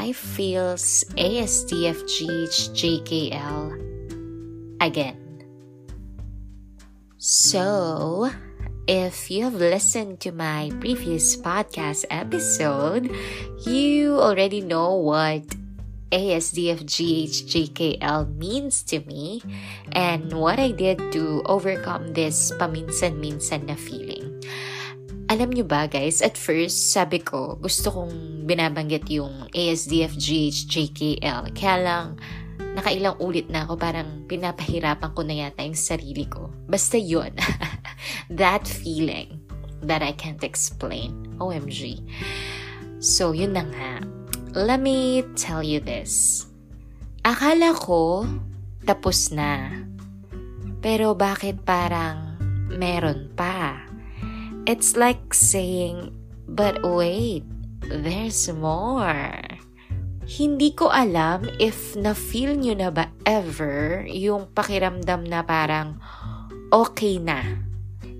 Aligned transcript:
life 0.00 0.16
feels 0.16 1.04
ASDFGHJKL 1.20 3.60
again. 4.80 5.20
So, 7.20 8.32
if 8.88 9.28
you 9.28 9.44
have 9.44 9.60
listened 9.60 10.24
to 10.24 10.32
my 10.32 10.72
previous 10.80 11.36
podcast 11.36 12.08
episode, 12.08 13.12
you 13.68 14.16
already 14.16 14.64
know 14.64 14.96
what 14.96 15.44
ASDFGHJKL 16.16 18.24
means 18.40 18.80
to 18.88 19.04
me 19.04 19.44
and 19.92 20.32
what 20.32 20.56
I 20.56 20.72
did 20.72 21.12
to 21.12 21.44
overcome 21.44 22.16
this 22.16 22.56
paminsan-minsan 22.56 23.68
na 23.68 23.76
feeling. 23.76 24.29
Alam 25.30 25.54
nyo 25.54 25.62
ba 25.62 25.86
guys, 25.86 26.26
at 26.26 26.34
first 26.34 26.90
sabi 26.90 27.22
ko 27.22 27.54
gusto 27.62 27.94
kong 27.94 28.42
binabanggit 28.50 29.06
yung 29.14 29.46
ASDFGHJKL 29.54 31.54
kaya 31.54 31.76
lang 31.78 32.18
nakailang 32.74 33.14
ulit 33.22 33.46
na 33.46 33.62
ako 33.62 33.78
parang 33.78 34.26
pinapahirapan 34.26 35.14
ko 35.14 35.22
na 35.22 35.46
yata 35.46 35.62
yung 35.62 35.78
sarili 35.78 36.26
ko. 36.26 36.50
Basta 36.66 36.98
yun. 36.98 37.30
That 38.42 38.66
feeling 38.66 39.38
that 39.86 40.02
I 40.02 40.18
can't 40.18 40.42
explain. 40.42 41.38
OMG. 41.38 42.02
So, 42.98 43.30
yun 43.30 43.54
na 43.54 43.70
nga. 43.70 44.02
Let 44.58 44.82
me 44.82 45.22
tell 45.38 45.62
you 45.62 45.78
this. 45.78 46.42
Akala 47.22 47.78
ko 47.78 48.26
tapos 48.82 49.30
na. 49.30 49.78
Pero 50.82 51.14
bakit 51.14 51.62
parang 51.62 52.34
meron 52.66 53.30
pa? 53.38 53.79
It's 54.70 54.94
like 54.94 55.34
saying, 55.34 56.14
but 56.46 56.78
wait, 56.86 57.42
there's 57.82 58.46
more. 58.54 59.34
Hindi 60.30 60.70
ko 60.78 60.94
alam 60.94 61.50
if 61.58 61.98
na-feel 61.98 62.54
nyo 62.54 62.78
na 62.78 62.94
ba 62.94 63.10
ever 63.26 64.06
yung 64.06 64.46
pakiramdam 64.54 65.26
na 65.26 65.42
parang 65.42 65.98
okay 66.70 67.18
na. 67.18 67.42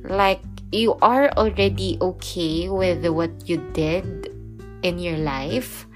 Like, 0.02 0.42
you 0.74 0.98
are 0.98 1.30
already 1.38 2.02
okay 2.02 2.66
with 2.66 3.06
what 3.06 3.30
you 3.46 3.62
did 3.70 4.34
in 4.82 4.98
your 4.98 5.22
life. 5.22 5.86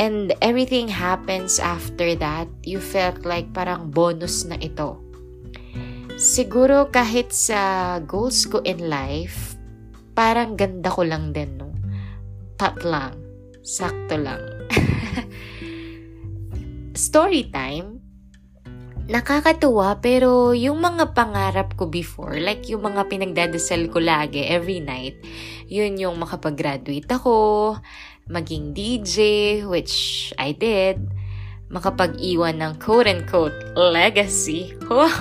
And 0.00 0.32
everything 0.40 0.88
happens 0.88 1.60
after 1.60 2.16
that, 2.24 2.48
you 2.64 2.80
felt 2.80 3.28
like 3.28 3.52
parang 3.52 3.92
bonus 3.92 4.48
na 4.48 4.56
ito. 4.56 4.96
Siguro 6.16 6.88
kahit 6.88 7.36
sa 7.36 8.00
goals 8.00 8.48
ko 8.48 8.64
in 8.64 8.88
life, 8.88 9.53
parang 10.14 10.54
ganda 10.54 10.88
ko 10.88 11.02
lang 11.02 11.34
din, 11.34 11.58
no? 11.58 11.74
Tat 12.54 12.86
lang. 12.86 13.18
Sakto 13.66 14.14
lang. 14.14 14.40
Story 16.94 17.50
time. 17.50 18.04
Nakakatuwa 19.04 20.00
pero 20.00 20.56
yung 20.56 20.80
mga 20.80 21.12
pangarap 21.12 21.76
ko 21.76 21.92
before, 21.92 22.40
like 22.40 22.64
yung 22.72 22.88
mga 22.88 23.04
pinagdadasal 23.04 23.92
ko 23.92 24.00
lagi 24.00 24.48
every 24.48 24.80
night, 24.80 25.20
yun 25.68 26.00
yung 26.00 26.16
makapag-graduate 26.16 27.04
ako, 27.12 27.76
maging 28.32 28.72
DJ, 28.72 29.60
which 29.68 30.32
I 30.40 30.56
did, 30.56 31.04
makapag-iwan 31.68 32.64
ng 32.64 32.80
quote-unquote 32.80 33.76
legacy. 33.76 34.72
Oh, 34.88 35.04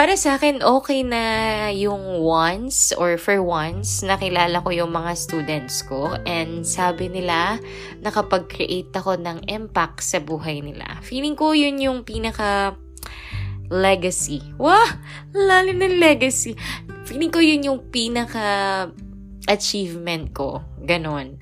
para 0.00 0.16
sa 0.16 0.40
akin, 0.40 0.64
okay 0.64 1.04
na 1.04 1.68
yung 1.76 2.24
once 2.24 2.88
or 2.96 3.20
for 3.20 3.44
once 3.44 4.00
nakilala 4.00 4.64
ko 4.64 4.72
yung 4.72 4.96
mga 4.96 5.12
students 5.12 5.84
ko 5.84 6.16
and 6.24 6.64
sabi 6.64 7.12
nila 7.12 7.60
nakapag-create 8.00 8.88
ako 8.96 9.20
ng 9.20 9.44
impact 9.44 10.00
sa 10.00 10.16
buhay 10.16 10.64
nila. 10.64 10.88
Feeling 11.04 11.36
ko 11.36 11.52
yun 11.52 11.76
yung 11.76 12.08
pinaka 12.08 12.80
legacy. 13.68 14.40
Wah! 14.56 14.88
Lalim 15.36 15.84
ng 15.84 16.00
legacy. 16.00 16.56
Feeling 17.04 17.28
ko 17.28 17.44
yun 17.44 17.68
yung 17.68 17.92
pinaka 17.92 18.88
achievement 19.52 20.32
ko. 20.32 20.64
Ganon. 20.80 21.36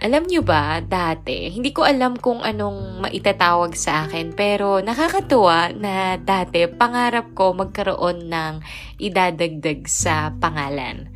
Alam 0.00 0.24
nyo 0.24 0.40
ba, 0.40 0.80
dati, 0.80 1.52
hindi 1.52 1.76
ko 1.76 1.84
alam 1.84 2.16
kung 2.16 2.40
anong 2.40 3.04
maitatawag 3.04 3.76
sa 3.76 4.08
akin, 4.08 4.32
pero 4.32 4.80
nakakatuwa 4.80 5.76
na 5.76 6.16
dati 6.16 6.64
pangarap 6.64 7.36
ko 7.36 7.52
magkaroon 7.52 8.32
ng 8.32 8.54
idadagdag 8.96 9.84
sa 9.84 10.32
pangalan. 10.40 11.12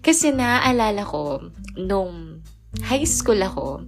Kasi 0.00 0.32
naaalala 0.32 1.04
ko, 1.04 1.52
nung 1.76 2.40
high 2.88 3.04
school 3.04 3.44
ako, 3.44 3.84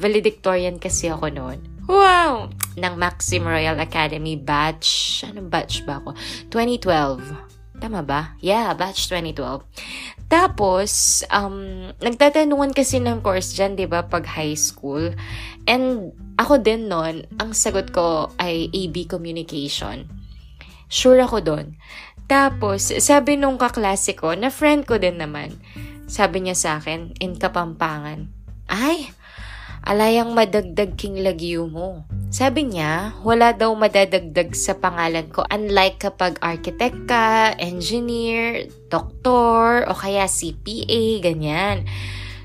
valedictorian 0.00 0.80
kasi 0.80 1.12
ako 1.12 1.28
noon. 1.28 1.60
Wow! 1.84 2.48
Ng 2.72 2.94
Maxim 2.96 3.44
Royal 3.44 3.76
Academy 3.84 4.40
batch, 4.40 5.20
anong 5.28 5.52
batch 5.52 5.84
ba 5.84 6.00
ako? 6.00 6.16
2012. 6.48 7.84
Tama 7.84 8.00
ba? 8.00 8.32
Yeah, 8.40 8.72
batch 8.72 9.12
2012. 9.12 9.60
Tapos, 10.28 11.24
um, 11.32 11.88
nagtatanungan 12.04 12.76
kasi 12.76 13.00
ng 13.00 13.24
course 13.24 13.56
dyan, 13.56 13.80
di 13.80 13.88
ba, 13.88 14.04
pag 14.04 14.28
high 14.28 14.56
school. 14.56 15.16
And 15.64 16.12
ako 16.36 16.60
din 16.60 16.92
nun, 16.92 17.24
ang 17.40 17.56
sagot 17.56 17.90
ko 17.96 18.28
ay 18.36 18.68
AB 18.68 19.08
Communication. 19.08 20.04
Sure 20.92 21.20
ako 21.24 21.40
doon. 21.40 21.66
Tapos, 22.28 22.92
sabi 23.00 23.40
nung 23.40 23.56
kaklase 23.56 24.12
ko, 24.12 24.36
na 24.36 24.52
friend 24.52 24.84
ko 24.84 25.00
din 25.00 25.16
naman, 25.16 25.56
sabi 26.04 26.44
niya 26.44 26.56
sa 26.56 26.70
akin, 26.76 27.16
in 27.24 27.40
Kapampangan, 27.40 28.28
ay, 28.68 29.08
alayang 29.88 30.36
madagdag 30.36 31.00
king 31.00 31.24
lagyo 31.24 31.64
mo. 31.64 32.04
Sabi 32.28 32.68
niya, 32.68 33.16
wala 33.24 33.56
daw 33.56 33.72
madadagdag 33.72 34.52
sa 34.52 34.76
pangalan 34.76 35.32
ko 35.32 35.48
unlike 35.48 35.96
kapag 35.96 36.36
architect 36.44 37.08
ka, 37.08 37.56
engineer, 37.56 38.68
doktor, 38.92 39.88
o 39.88 39.96
kaya 39.96 40.28
CPA, 40.28 41.24
ganyan. 41.24 41.88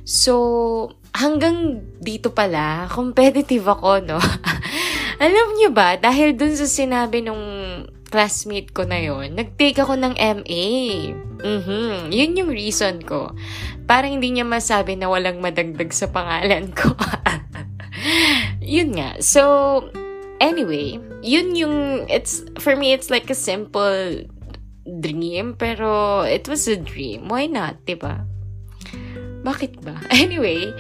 So, 0.08 0.96
hanggang 1.12 1.84
dito 2.00 2.32
pala, 2.32 2.88
competitive 2.88 3.68
ako, 3.68 4.08
no? 4.08 4.20
Alam 5.24 5.60
niyo 5.60 5.76
ba, 5.76 6.00
dahil 6.00 6.40
dun 6.40 6.56
sa 6.56 6.66
sinabi 6.66 7.20
nung 7.20 7.44
classmate 8.14 8.70
ko 8.70 8.86
na 8.86 9.02
yon, 9.02 9.34
nag-take 9.34 9.82
ako 9.82 9.98
ng 9.98 10.14
MA. 10.16 10.68
Mhm, 11.42 12.14
yun 12.14 12.38
yung 12.38 12.52
reason 12.54 13.02
ko. 13.02 13.34
Para 13.90 14.06
hindi 14.06 14.30
niya 14.30 14.46
masabi 14.46 14.94
na 14.94 15.10
walang 15.10 15.42
madagdag 15.42 15.90
sa 15.90 16.08
pangalan 16.14 16.70
ko. 16.72 16.94
yun 18.74 18.98
nga. 18.98 19.22
So, 19.22 19.86
anyway, 20.42 20.98
yun 21.22 21.54
yung, 21.54 22.10
it's, 22.10 22.42
for 22.58 22.74
me, 22.74 22.90
it's 22.90 23.14
like 23.14 23.30
a 23.30 23.38
simple 23.38 24.26
dream, 24.82 25.54
pero 25.54 26.26
it 26.26 26.50
was 26.50 26.66
a 26.66 26.74
dream. 26.74 27.30
Why 27.30 27.46
not, 27.46 27.86
diba? 27.86 28.26
Bakit 29.46 29.86
ba? 29.86 30.02
Anyway, 30.24 30.74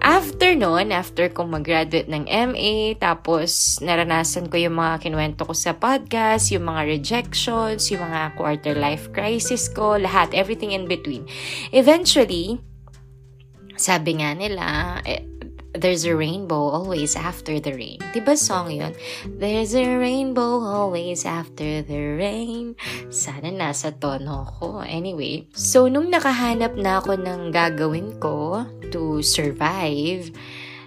after 0.00 0.56
nun, 0.56 0.88
after 0.94 1.28
kong 1.28 1.50
mag-graduate 1.50 2.08
ng 2.08 2.24
MA, 2.30 2.96
tapos 2.96 3.76
naranasan 3.84 4.48
ko 4.48 4.56
yung 4.56 4.80
mga 4.80 5.04
kinuwento 5.04 5.44
ko 5.44 5.52
sa 5.52 5.76
podcast, 5.76 6.48
yung 6.54 6.64
mga 6.64 6.88
rejections, 6.88 7.90
yung 7.92 8.06
mga 8.06 8.38
quarter 8.38 8.72
life 8.78 9.12
crisis 9.12 9.68
ko, 9.68 10.00
lahat, 10.00 10.32
everything 10.32 10.72
in 10.72 10.86
between. 10.88 11.26
Eventually, 11.74 12.62
sabi 13.74 14.22
nga 14.22 14.30
nila, 14.38 14.98
eh, 15.02 15.33
There's 15.74 16.06
a 16.06 16.14
rainbow 16.14 16.70
always 16.70 17.18
after 17.18 17.58
the 17.58 17.74
rain. 17.74 17.98
Diba 18.14 18.38
song 18.38 18.70
yun? 18.70 18.94
There's 19.26 19.74
a 19.74 19.98
rainbow 19.98 20.62
always 20.62 21.26
after 21.26 21.82
the 21.82 22.14
rain. 22.14 22.78
Sana 23.10 23.50
nasa 23.50 23.90
tono 23.90 24.46
ko. 24.54 24.86
Anyway, 24.86 25.50
so 25.50 25.90
nung 25.90 26.14
nakahanap 26.14 26.78
na 26.78 27.02
ako 27.02 27.18
ng 27.18 27.50
gagawin 27.50 28.14
ko 28.22 28.62
to 28.94 29.18
survive, 29.18 30.30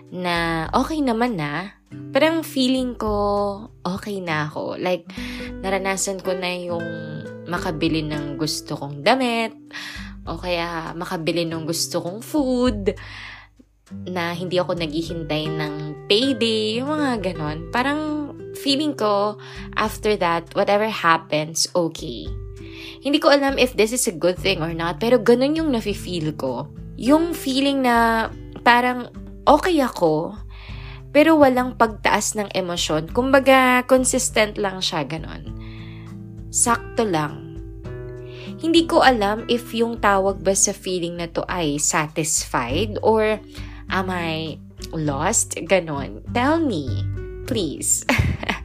na 0.08 0.68
okay 0.72 1.04
naman 1.04 1.36
na, 1.36 1.76
parang 2.16 2.40
feeling 2.40 2.96
ko 2.96 3.68
okay 3.84 4.24
na 4.24 4.48
ako. 4.48 4.80
Like, 4.80 5.04
naranasan 5.60 6.24
ko 6.24 6.32
na 6.32 6.48
yung 6.56 6.88
makabili 7.52 8.08
ng 8.08 8.40
gusto 8.40 8.80
kong 8.80 9.04
damit, 9.04 9.52
o 10.28 10.40
kaya 10.40 10.96
makabili 10.96 11.44
ng 11.44 11.68
gusto 11.68 12.04
kong 12.04 12.20
food, 12.24 12.96
na 14.08 14.36
hindi 14.36 14.60
ako 14.60 14.76
naghihintay 14.76 15.48
ng 15.48 15.74
payday, 16.12 16.84
yung 16.84 16.92
mga 16.92 17.32
ganon. 17.32 17.72
Parang 17.72 18.34
feeling 18.60 18.92
ko, 18.96 19.40
after 19.80 20.20
that, 20.20 20.48
whatever 20.56 20.88
happens, 20.90 21.68
okay. 21.72 22.28
Hindi 23.00 23.22
ko 23.22 23.32
alam 23.32 23.56
if 23.56 23.78
this 23.78 23.96
is 23.96 24.04
a 24.10 24.16
good 24.16 24.36
thing 24.36 24.60
or 24.60 24.74
not, 24.76 25.00
pero 25.00 25.22
ganun 25.22 25.56
yung 25.56 25.72
nafe-feel 25.72 26.36
ko. 26.36 26.68
Yung 27.00 27.32
feeling 27.32 27.86
na 27.86 28.28
parang 28.66 29.08
okay 29.48 29.80
ako, 29.80 30.36
pero 31.16 31.40
walang 31.40 31.80
pagtaas 31.80 32.36
ng 32.36 32.52
emosyon. 32.52 33.08
Kumbaga, 33.16 33.88
consistent 33.88 34.60
lang 34.60 34.84
siya, 34.84 35.08
ganon. 35.08 35.56
Sakto 36.52 37.08
lang. 37.08 37.48
Hindi 38.58 38.90
ko 38.90 39.06
alam 39.06 39.46
if 39.46 39.70
yung 39.72 40.02
tawag 40.02 40.42
ba 40.42 40.58
sa 40.58 40.74
feeling 40.74 41.22
na 41.22 41.30
to 41.30 41.46
ay 41.46 41.78
satisfied 41.78 42.98
or 43.06 43.38
am 43.90 44.10
I 44.10 44.60
lost? 44.94 45.56
Ganon. 45.68 46.24
Tell 46.34 46.60
me. 46.60 47.06
Please. 47.48 48.04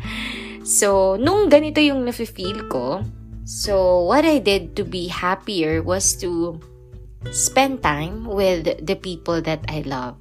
so, 0.67 1.17
nung 1.19 1.47
ganito 1.47 1.79
yung 1.79 2.03
nafe-feel 2.03 2.67
ko, 2.67 3.07
so 3.47 4.03
what 4.07 4.27
I 4.27 4.43
did 4.43 4.75
to 4.75 4.83
be 4.83 5.07
happier 5.07 5.83
was 5.83 6.19
to 6.23 6.59
spend 7.31 7.83
time 7.83 8.27
with 8.27 8.67
the 8.83 8.99
people 8.99 9.39
that 9.43 9.63
I 9.71 9.87
love. 9.87 10.19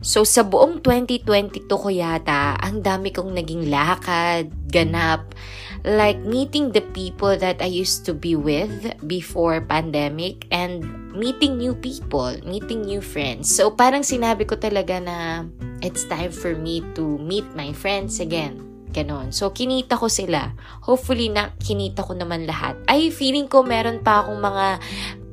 So, 0.00 0.24
sa 0.24 0.40
buong 0.40 0.80
2022 0.80 1.68
ko 1.68 1.88
yata, 1.92 2.56
ang 2.56 2.80
dami 2.80 3.12
kong 3.12 3.36
naging 3.36 3.68
lakad, 3.68 4.48
ganap, 4.72 5.36
like 5.84 6.16
meeting 6.24 6.72
the 6.72 6.80
people 6.80 7.36
that 7.36 7.60
I 7.60 7.68
used 7.68 8.08
to 8.08 8.16
be 8.16 8.32
with 8.32 8.96
before 9.04 9.60
pandemic 9.60 10.48
and 10.48 10.84
meeting 11.14 11.58
new 11.58 11.74
people, 11.74 12.34
meeting 12.46 12.86
new 12.86 13.02
friends. 13.02 13.50
So, 13.50 13.74
parang 13.74 14.06
sinabi 14.06 14.46
ko 14.46 14.56
talaga 14.56 15.02
na 15.02 15.46
it's 15.82 16.06
time 16.06 16.30
for 16.30 16.54
me 16.54 16.82
to 16.94 17.18
meet 17.18 17.46
my 17.54 17.74
friends 17.74 18.22
again. 18.22 18.62
Ganon. 18.90 19.30
So, 19.30 19.54
kinita 19.54 19.94
ko 19.94 20.10
sila. 20.10 20.50
Hopefully, 20.82 21.30
na 21.30 21.54
kinita 21.62 22.02
ko 22.02 22.18
naman 22.18 22.46
lahat. 22.46 22.74
Ay, 22.90 23.14
feeling 23.14 23.46
ko 23.46 23.62
meron 23.62 24.02
pa 24.02 24.26
akong 24.26 24.42
mga 24.42 24.66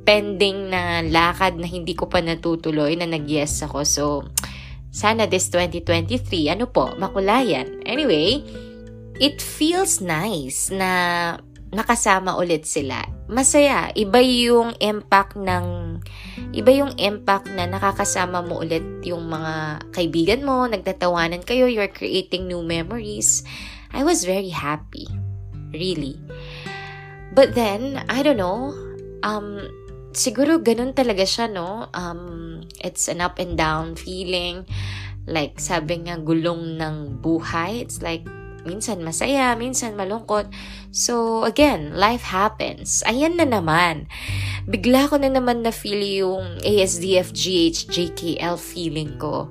pending 0.08 0.72
na 0.72 1.04
lakad 1.04 1.60
na 1.60 1.68
hindi 1.68 1.92
ko 1.98 2.08
pa 2.08 2.22
natutuloy 2.22 2.94
na 2.96 3.10
nag-yes 3.10 3.66
ako. 3.66 3.80
So, 3.84 4.04
sana 4.94 5.26
this 5.28 5.50
2023, 5.52 6.54
ano 6.54 6.70
po, 6.70 6.94
makulayan. 6.96 7.82
Anyway, 7.84 8.46
it 9.20 9.42
feels 9.42 10.00
nice 10.00 10.70
na 10.72 10.90
nakasama 11.74 12.38
ulit 12.40 12.64
sila. 12.64 13.17
Masaya. 13.28 13.92
Iba 13.92 14.24
yung 14.24 14.72
impact 14.80 15.36
ng 15.36 16.00
iba 16.56 16.72
yung 16.72 16.96
impact 16.96 17.52
na 17.52 17.68
nakakasama 17.68 18.40
mo 18.40 18.64
ulit 18.64 18.84
yung 19.04 19.28
mga 19.28 19.84
kaibigan 19.92 20.42
mo, 20.48 20.64
nagtatawanan 20.64 21.44
kayo, 21.44 21.68
you're 21.68 21.92
creating 21.92 22.48
new 22.48 22.64
memories. 22.64 23.44
I 23.92 24.08
was 24.08 24.24
very 24.24 24.52
happy. 24.52 25.08
Really. 25.76 26.16
But 27.36 27.54
then, 27.54 28.02
I 28.08 28.24
don't 28.24 28.40
know, 28.40 28.72
um, 29.22 29.68
siguro 30.16 30.64
ganun 30.64 30.96
talaga 30.96 31.28
siya, 31.28 31.52
no? 31.52 31.92
Um, 31.94 32.64
it's 32.82 33.12
an 33.12 33.20
up 33.20 33.38
and 33.38 33.60
down 33.60 34.00
feeling. 34.00 34.66
Like, 35.28 35.60
sabi 35.60 36.08
nga, 36.08 36.18
gulong 36.18 36.80
ng 36.80 37.20
buhay. 37.20 37.84
It's 37.84 38.00
like, 38.00 38.24
minsan 38.68 39.00
masaya, 39.00 39.56
minsan 39.56 39.96
malungkot. 39.96 40.52
So, 40.92 41.48
again, 41.48 41.96
life 41.96 42.28
happens. 42.28 43.00
Ayan 43.08 43.40
na 43.40 43.48
naman. 43.48 44.12
Bigla 44.68 45.08
ko 45.08 45.16
na 45.16 45.31
naman 45.31 45.64
na 45.64 45.72
feel 45.72 46.04
yung 46.04 46.60
ASDFGH 46.60 47.88
JKL 47.88 48.60
feeling 48.60 49.16
ko. 49.16 49.48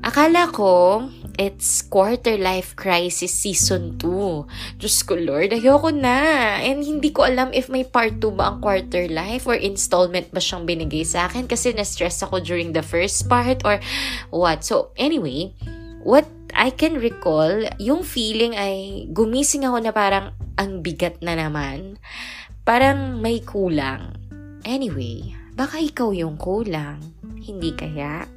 Akala 0.00 0.48
ko, 0.48 1.04
it's 1.36 1.84
quarter 1.84 2.40
life 2.40 2.72
crisis 2.72 3.36
season 3.36 4.00
2. 4.00 4.80
Diyos 4.80 5.04
ko 5.04 5.12
Lord, 5.12 5.52
ayoko 5.52 5.92
na. 5.92 6.56
And 6.64 6.80
hindi 6.80 7.12
ko 7.12 7.28
alam 7.28 7.52
if 7.52 7.68
may 7.68 7.84
part 7.84 8.16
2 8.16 8.32
ba 8.32 8.48
ang 8.48 8.64
quarter 8.64 9.12
life 9.12 9.44
or 9.44 9.60
installment 9.60 10.32
ba 10.32 10.40
siyang 10.40 10.64
binigay 10.64 11.04
sa 11.04 11.28
akin 11.28 11.44
kasi 11.44 11.76
na-stress 11.76 12.24
ako 12.24 12.40
during 12.40 12.72
the 12.72 12.80
first 12.80 13.28
part 13.28 13.60
or 13.60 13.76
what. 14.32 14.64
So 14.64 14.96
anyway, 14.96 15.52
what 16.00 16.24
I 16.54 16.74
can 16.74 16.98
recall, 16.98 17.66
yung 17.80 18.02
feeling 18.02 18.54
ay 18.56 19.06
gumising 19.10 19.66
ako 19.66 19.78
na 19.82 19.92
parang 19.94 20.32
ang 20.58 20.84
bigat 20.84 21.18
na 21.24 21.36
naman. 21.36 21.96
Parang 22.62 23.18
may 23.18 23.40
kulang. 23.40 24.14
Anyway, 24.62 25.32
baka 25.56 25.80
ikaw 25.80 26.12
yung 26.12 26.36
kulang. 26.36 27.00
Hindi 27.40 27.72
kaya? 27.72 28.28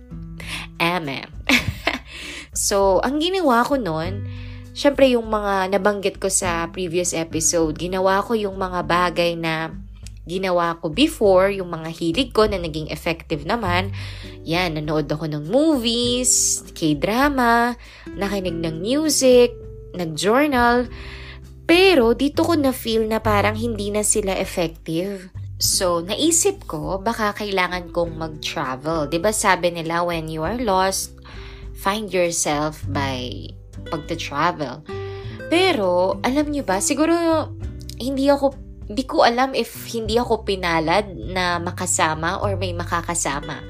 Amen. 0.79 1.27
so, 2.55 3.03
ang 3.03 3.19
ginawa 3.19 3.67
ko 3.67 3.75
noon, 3.75 4.25
syempre 4.73 5.11
yung 5.13 5.29
mga 5.29 5.69
nabanggit 5.75 6.17
ko 6.17 6.27
sa 6.27 6.71
previous 6.71 7.13
episode, 7.13 7.77
ginawa 7.77 8.23
ko 8.25 8.33
yung 8.33 8.57
mga 8.57 8.79
bagay 8.87 9.37
na 9.37 9.71
ginawa 10.23 10.79
ko 10.79 10.87
before, 10.87 11.51
yung 11.51 11.71
mga 11.71 11.89
hilig 11.91 12.31
ko 12.31 12.47
na 12.47 12.59
naging 12.59 12.87
effective 12.87 13.43
naman. 13.43 13.91
Yan, 14.47 14.79
nanood 14.79 15.11
ako 15.11 15.27
ng 15.27 15.51
movies, 15.51 16.63
k-drama, 16.71 17.75
nakinig 18.15 18.55
ng 18.55 18.79
music, 18.79 19.51
nag-journal. 19.95 20.87
Pero 21.63 22.11
dito 22.15 22.43
ko 22.43 22.55
na-feel 22.55 23.07
na 23.07 23.23
parang 23.23 23.55
hindi 23.55 23.91
na 23.91 24.03
sila 24.03 24.35
effective. 24.35 25.31
So, 25.63 26.03
naisip 26.03 26.67
ko, 26.67 26.99
baka 26.99 27.31
kailangan 27.39 27.95
kong 27.95 28.19
mag-travel. 28.19 29.07
ba 29.07 29.11
diba 29.11 29.31
sabi 29.31 29.71
nila, 29.71 30.03
when 30.03 30.27
you 30.27 30.43
are 30.43 30.59
lost, 30.59 31.15
find 31.79 32.11
yourself 32.11 32.83
by 32.91 33.47
pagta-travel. 33.87 34.83
Pero, 35.47 36.19
alam 36.19 36.51
nyo 36.51 36.67
ba, 36.67 36.83
siguro 36.83 37.47
hindi 37.95 38.27
ako, 38.27 38.72
hindi 38.93 39.09
ko 39.09 39.25
alam 39.25 39.57
if 39.57 39.73
hindi 39.89 40.21
ako 40.21 40.45
pinalad 40.45 41.09
na 41.33 41.57
makasama 41.57 42.45
or 42.45 42.53
may 42.53 42.77
makakasama. 42.77 43.65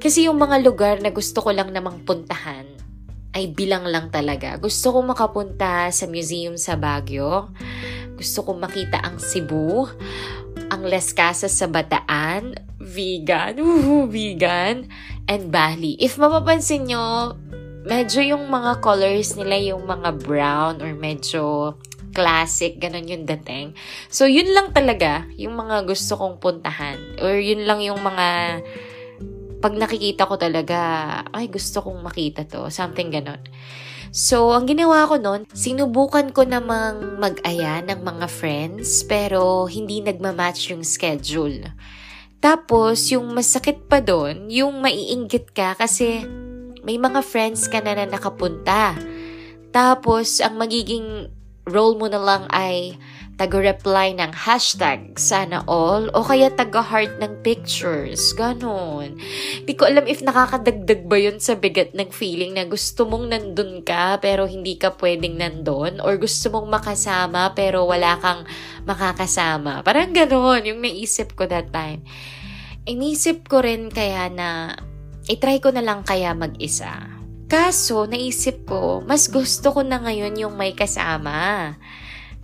Kasi 0.00 0.24
yung 0.24 0.40
mga 0.40 0.64
lugar 0.64 0.96
na 1.04 1.12
gusto 1.12 1.44
ko 1.44 1.52
lang 1.52 1.68
namang 1.76 2.08
puntahan, 2.08 2.64
ay 3.36 3.52
bilang 3.52 3.84
lang 3.84 4.08
talaga. 4.08 4.56
Gusto 4.56 4.96
ko 4.96 5.04
makapunta 5.04 5.92
sa 5.92 6.04
museum 6.08 6.56
sa 6.56 6.74
Baguio 6.74 7.52
gusto 8.20 8.44
kong 8.44 8.60
makita 8.60 9.00
ang 9.00 9.16
Cebu, 9.16 9.88
ang 10.68 10.84
Las 10.84 11.16
Casas 11.16 11.56
sa 11.56 11.64
Bataan, 11.64 12.52
vegan, 12.76 13.56
woohoo, 13.56 14.12
vegan, 14.12 14.84
and 15.24 15.48
Bali. 15.48 15.96
If 15.96 16.20
mapapansin 16.20 16.92
nyo, 16.92 17.32
medyo 17.88 18.20
yung 18.20 18.52
mga 18.52 18.84
colors 18.84 19.40
nila 19.40 19.72
yung 19.72 19.88
mga 19.88 20.20
brown 20.20 20.84
or 20.84 20.92
medyo 20.92 21.72
classic, 22.10 22.78
ganun 22.78 23.06
yung 23.06 23.24
dating. 23.26 23.74
So, 24.10 24.26
yun 24.26 24.50
lang 24.50 24.74
talaga 24.74 25.26
yung 25.38 25.54
mga 25.56 25.86
gusto 25.86 26.18
kong 26.18 26.42
puntahan. 26.42 27.18
Or 27.22 27.34
yun 27.34 27.64
lang 27.64 27.80
yung 27.80 28.02
mga 28.02 28.60
pag 29.60 29.76
nakikita 29.76 30.24
ko 30.24 30.40
talaga, 30.40 30.80
ay 31.36 31.52
gusto 31.52 31.84
kong 31.84 32.00
makita 32.00 32.48
to. 32.48 32.72
Something 32.72 33.12
ganun. 33.12 33.40
So, 34.10 34.50
ang 34.50 34.66
ginawa 34.66 35.06
ko 35.06 35.22
noon, 35.22 35.46
sinubukan 35.54 36.34
ko 36.34 36.42
namang 36.42 37.20
mag-aya 37.22 37.78
ng 37.84 38.02
mga 38.02 38.26
friends 38.26 39.06
pero 39.06 39.70
hindi 39.70 40.02
nagmamatch 40.02 40.74
yung 40.74 40.82
schedule. 40.82 41.70
Tapos, 42.42 43.06
yung 43.14 43.30
masakit 43.30 43.86
pa 43.86 44.02
doon, 44.02 44.50
yung 44.50 44.82
maiinggit 44.82 45.54
ka 45.54 45.78
kasi 45.78 46.26
may 46.82 46.96
mga 46.96 47.20
friends 47.22 47.68
ka 47.68 47.84
na 47.84 47.94
na 47.94 48.08
nakapunta. 48.08 48.96
Tapos, 49.70 50.42
ang 50.42 50.58
magiging 50.58 51.30
role 51.70 51.96
mo 51.96 52.10
na 52.10 52.18
lang 52.18 52.44
ay 52.50 52.98
taga-reply 53.40 54.12
ng 54.20 54.36
hashtag 54.36 55.16
sana 55.16 55.64
all 55.64 56.12
o 56.12 56.20
kaya 56.20 56.52
taga-heart 56.52 57.16
ng 57.24 57.40
pictures. 57.40 58.36
Ganon. 58.36 59.16
Hindi 59.16 59.72
ko 59.80 59.88
alam 59.88 60.04
if 60.04 60.20
nakakadagdag 60.20 61.08
ba 61.08 61.16
yun 61.16 61.40
sa 61.40 61.56
bigat 61.56 61.96
ng 61.96 62.12
feeling 62.12 62.52
na 62.52 62.68
gusto 62.68 63.08
mong 63.08 63.32
nandun 63.32 63.80
ka 63.80 64.20
pero 64.20 64.44
hindi 64.44 64.76
ka 64.76 64.92
pwedeng 65.00 65.40
nandun 65.40 66.04
or 66.04 66.20
gusto 66.20 66.52
mong 66.52 66.68
makasama 66.68 67.56
pero 67.56 67.88
wala 67.88 68.20
kang 68.20 68.44
makakasama. 68.84 69.80
Parang 69.80 70.12
ganon 70.12 70.60
yung 70.68 70.84
naisip 70.84 71.32
ko 71.32 71.48
that 71.48 71.72
time. 71.72 72.04
Inisip 72.84 73.48
ko 73.48 73.64
rin 73.64 73.88
kaya 73.88 74.28
na 74.28 74.76
itry 75.32 75.64
ko 75.64 75.72
na 75.72 75.80
lang 75.80 76.04
kaya 76.04 76.36
mag-isa. 76.36 77.19
Kaso, 77.50 78.06
naisip 78.06 78.62
ko, 78.62 79.02
mas 79.02 79.26
gusto 79.26 79.74
ko 79.74 79.82
na 79.82 79.98
ngayon 79.98 80.38
yung 80.38 80.54
may 80.54 80.70
kasama. 80.70 81.74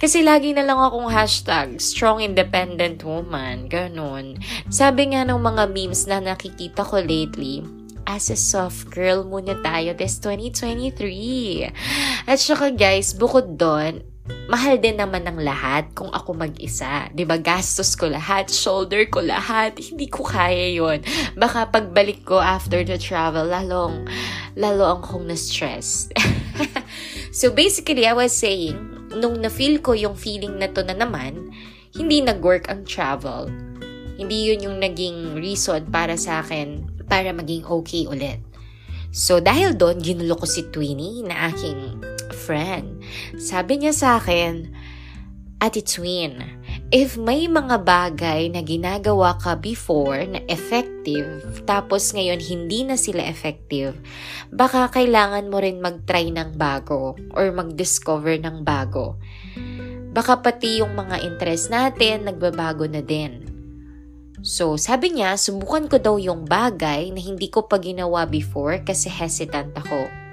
Kasi 0.02 0.26
lagi 0.26 0.50
na 0.50 0.66
lang 0.66 0.82
akong 0.82 1.06
hashtag, 1.06 1.78
strong 1.78 2.18
independent 2.18 3.06
woman, 3.06 3.70
ganun. 3.70 4.42
Sabi 4.66 5.14
nga 5.14 5.22
ng 5.22 5.38
mga 5.38 5.70
memes 5.70 6.10
na 6.10 6.18
nakikita 6.18 6.82
ko 6.82 6.98
lately, 6.98 7.62
as 8.02 8.34
a 8.34 8.38
soft 8.38 8.90
girl 8.90 9.22
muna 9.22 9.54
tayo 9.62 9.94
this 9.94 10.18
2023. 10.18 11.70
At 12.26 12.42
saka 12.42 12.75
guys, 12.75 13.14
bukod 13.14 13.54
doon, 13.54 14.02
mahal 14.47 14.78
din 14.78 14.99
naman 14.99 15.26
ng 15.26 15.42
lahat 15.42 15.90
kung 15.95 16.11
ako 16.11 16.35
mag-isa. 16.35 17.11
ba 17.11 17.14
diba? 17.14 17.37
Gastos 17.38 17.99
ko 17.99 18.06
lahat, 18.06 18.50
shoulder 18.50 19.06
ko 19.11 19.23
lahat. 19.23 19.78
Hindi 19.78 20.06
ko 20.06 20.23
kaya 20.26 20.71
yon 20.71 21.02
Baka 21.35 21.71
pagbalik 21.71 22.23
ko 22.23 22.38
after 22.38 22.83
the 22.87 22.99
travel, 22.99 23.47
lalong, 23.47 24.06
lalo 24.54 24.99
akong 24.99 25.26
na-stress. 25.26 26.11
so 27.38 27.50
basically, 27.50 28.06
I 28.06 28.14
was 28.14 28.35
saying, 28.35 28.78
nung 29.18 29.42
na-feel 29.42 29.83
ko 29.83 29.95
yung 29.95 30.14
feeling 30.14 30.59
na 30.62 30.71
to 30.71 30.87
na 30.87 30.95
naman, 30.95 31.50
hindi 31.95 32.23
nag-work 32.23 32.71
ang 32.71 32.87
travel. 32.87 33.50
Hindi 34.16 34.49
yun 34.49 34.64
yung 34.71 34.78
naging 34.80 35.37
reason 35.37 35.90
para 35.92 36.16
sa 36.16 36.40
akin 36.40 36.97
para 37.06 37.30
maging 37.30 37.66
okay 37.66 38.09
ulit. 38.09 38.42
So, 39.16 39.40
dahil 39.40 39.78
doon, 39.80 40.04
ginulo 40.04 40.37
ko 40.37 40.45
si 40.45 40.68
Twinnie 40.68 41.25
na 41.25 41.49
aking 41.49 42.04
friend. 42.37 43.00
Sabi 43.40 43.81
niya 43.81 43.97
sa 43.97 44.21
akin, 44.21 44.69
Ate 45.57 45.81
Twin, 45.81 46.37
if 46.93 47.16
may 47.16 47.49
mga 47.49 47.81
bagay 47.81 48.52
na 48.52 48.61
ginagawa 48.61 49.40
ka 49.40 49.57
before 49.57 50.21
na 50.28 50.45
effective 50.52 51.64
tapos 51.64 52.12
ngayon 52.12 52.45
hindi 52.45 52.85
na 52.85 53.00
sila 53.00 53.25
effective, 53.25 53.97
baka 54.52 54.93
kailangan 54.93 55.49
mo 55.49 55.57
rin 55.57 55.81
mag-try 55.81 56.28
ng 56.28 56.61
bago 56.61 57.16
or 57.33 57.49
mag-discover 57.57 58.37
ng 58.37 58.69
bago. 58.69 59.16
Baka 60.12 60.45
pati 60.45 60.85
yung 60.85 60.93
mga 60.93 61.25
interest 61.25 61.73
natin 61.73 62.28
nagbabago 62.28 62.85
na 62.85 63.00
din. 63.00 63.49
So, 64.45 64.76
sabi 64.76 65.16
niya, 65.16 65.40
subukan 65.40 65.88
ko 65.88 65.97
daw 65.97 66.21
yung 66.21 66.45
bagay 66.45 67.09
na 67.16 67.21
hindi 67.25 67.49
ko 67.49 67.64
pa 67.64 67.81
ginawa 67.81 68.28
before 68.28 68.85
kasi 68.85 69.09
hesitant 69.09 69.73
ako. 69.73 70.25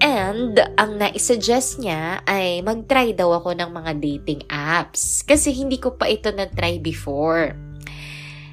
And 0.00 0.56
ang 0.80 0.96
na-suggest 0.96 1.76
niya 1.76 2.24
ay 2.24 2.64
mag-try 2.64 3.12
daw 3.12 3.36
ako 3.36 3.52
ng 3.52 3.68
mga 3.68 3.92
dating 4.00 4.42
apps 4.48 5.20
kasi 5.20 5.52
hindi 5.52 5.76
ko 5.76 5.92
pa 5.92 6.08
ito 6.08 6.32
na-try 6.32 6.80
before. 6.80 7.52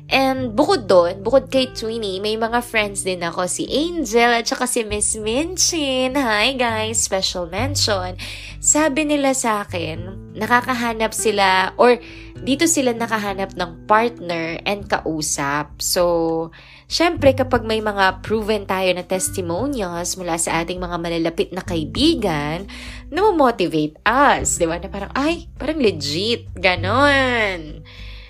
And 0.08 0.56
bukod 0.56 0.88
doon, 0.88 1.20
bukod 1.20 1.51
kay 1.51 1.75
Twinnie, 1.75 2.24
may 2.24 2.39
mga 2.39 2.63
friends 2.63 3.04
din 3.04 3.20
ako, 3.20 3.44
si 3.44 3.68
Angel 3.68 4.39
at 4.39 4.48
saka 4.48 4.63
si 4.63 4.88
Miss 4.88 5.20
Minchin. 5.20 6.16
Hi 6.16 6.56
guys, 6.56 7.04
special 7.04 7.51
mention. 7.51 8.16
Sabi 8.63 9.04
nila 9.04 9.36
sa 9.36 9.68
akin, 9.68 10.32
nakakahanap 10.32 11.12
sila 11.12 11.75
or 11.75 12.00
dito 12.39 12.72
sila 12.72 12.96
nakahanap 12.96 13.51
ng 13.60 13.84
partner 13.84 14.63
and 14.63 14.88
kausap. 14.88 15.75
So, 15.84 16.56
syempre 16.88 17.36
kapag 17.36 17.67
may 17.67 17.84
mga 17.84 18.24
proven 18.24 18.63
tayo 18.63 18.88
na 18.96 19.03
testimonials 19.03 20.15
mula 20.15 20.39
sa 20.39 20.63
ating 20.63 20.79
mga 20.79 20.98
malalapit 20.98 21.51
na 21.51 21.62
kaibigan, 21.62 22.65
na-motivate 23.12 24.00
us. 24.08 24.56
Di 24.56 24.65
ba? 24.65 24.79
Na 24.79 24.88
parang, 24.88 25.12
ay, 25.13 25.51
parang 25.60 25.77
legit. 25.84 26.48
Ganon. 26.56 27.84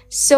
So, 0.10 0.38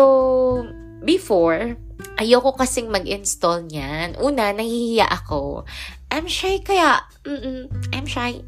before, 1.01 1.79
ayoko 2.19 2.59
kasing 2.59 2.91
mag-install 2.91 3.71
niyan. 3.71 4.19
Una, 4.19 4.51
nahihiya 4.51 5.07
ako. 5.07 5.63
I'm 6.11 6.27
shy 6.27 6.59
kaya, 6.59 6.99
mm 7.23 7.69
I'm 7.95 8.03
shy. 8.09 8.43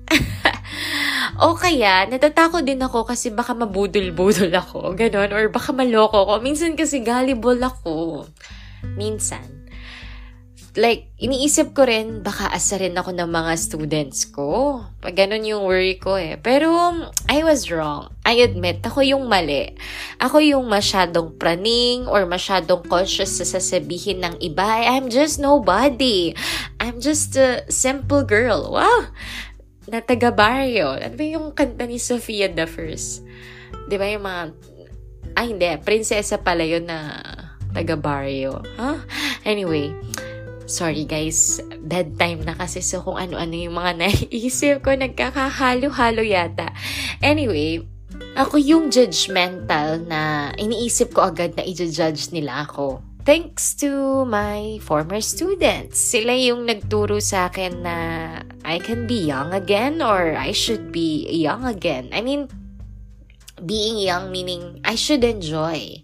o 1.46 1.54
kaya, 1.56 2.10
natatakot 2.10 2.66
din 2.66 2.82
ako 2.82 3.06
kasi 3.06 3.30
baka 3.30 3.54
mabudol-budol 3.54 4.50
ako, 4.52 4.98
ganon, 4.98 5.32
or 5.32 5.48
baka 5.48 5.72
maloko 5.72 6.26
ko. 6.26 6.34
Minsan 6.42 6.74
kasi 6.74 7.06
gullible 7.06 7.62
ako. 7.62 8.26
Minsan 8.98 9.61
like, 10.80 11.12
iniisip 11.20 11.76
ko 11.76 11.84
rin, 11.84 12.24
baka 12.24 12.48
asa 12.48 12.80
rin 12.80 12.96
ako 12.96 13.12
ng 13.12 13.28
mga 13.28 13.54
students 13.60 14.24
ko. 14.32 14.80
Pag 15.04 15.20
ganun 15.20 15.44
yung 15.44 15.68
worry 15.68 16.00
ko 16.00 16.16
eh. 16.16 16.40
Pero, 16.40 16.72
I 17.28 17.44
was 17.44 17.68
wrong. 17.68 18.16
I 18.24 18.40
admit, 18.40 18.80
ako 18.80 19.04
yung 19.04 19.28
mali. 19.28 19.76
Ako 20.24 20.40
yung 20.40 20.72
masyadong 20.72 21.36
praning 21.36 22.08
or 22.08 22.24
masyadong 22.24 22.88
conscious 22.88 23.44
sa 23.44 23.46
sasabihin 23.46 24.24
ng 24.24 24.40
iba. 24.40 24.64
I'm 24.88 25.12
just 25.12 25.44
nobody. 25.44 26.32
I'm 26.80 27.04
just 27.04 27.36
a 27.36 27.68
simple 27.68 28.24
girl. 28.24 28.72
Wow! 28.72 29.12
Na 29.92 30.00
taga 30.00 30.32
barrio. 30.32 30.96
Ano 30.96 31.20
ba 31.20 31.26
yung 31.28 31.52
kanta 31.52 31.84
ni 31.84 32.00
Sofia 32.00 32.48
the 32.48 32.64
First? 32.64 33.28
Di 33.92 34.00
ba 34.00 34.08
yung 34.08 34.24
mga... 34.24 34.44
Ay, 35.36 35.52
hindi. 35.52 35.68
Prinsesa 35.84 36.40
pala 36.40 36.64
yun 36.64 36.88
na 36.88 37.20
taga 37.76 38.00
barrio. 38.00 38.64
Huh? 38.80 39.04
Anyway, 39.44 39.92
Sorry 40.72 41.04
guys, 41.04 41.60
bedtime 41.84 42.48
na 42.48 42.56
kasi 42.56 42.80
so 42.80 43.04
kung 43.04 43.20
ano-ano 43.20 43.52
yung 43.60 43.76
mga 43.76 43.92
naiisip 44.08 44.88
ko, 44.88 44.96
nagkakahalo-halo 44.96 46.24
yata. 46.24 46.72
Anyway, 47.20 47.84
ako 48.40 48.56
yung 48.56 48.88
judgmental 48.88 50.00
na 50.08 50.56
iniisip 50.56 51.12
ko 51.12 51.28
agad 51.28 51.60
na 51.60 51.68
i-judge 51.68 52.32
nila 52.32 52.64
ako. 52.64 53.04
Thanks 53.28 53.76
to 53.84 54.24
my 54.24 54.80
former 54.80 55.20
students. 55.20 56.00
Sila 56.00 56.40
yung 56.40 56.64
nagturo 56.64 57.20
sa 57.20 57.52
akin 57.52 57.84
na 57.84 57.96
I 58.64 58.80
can 58.80 59.12
be 59.12 59.28
young 59.28 59.52
again 59.52 60.00
or 60.00 60.40
I 60.40 60.56
should 60.56 60.96
be 60.96 61.28
young 61.36 61.68
again. 61.68 62.16
I 62.16 62.24
mean, 62.24 62.48
being 63.60 64.00
young 64.00 64.32
meaning 64.32 64.80
I 64.88 64.96
should 64.96 65.28
enjoy. 65.28 66.00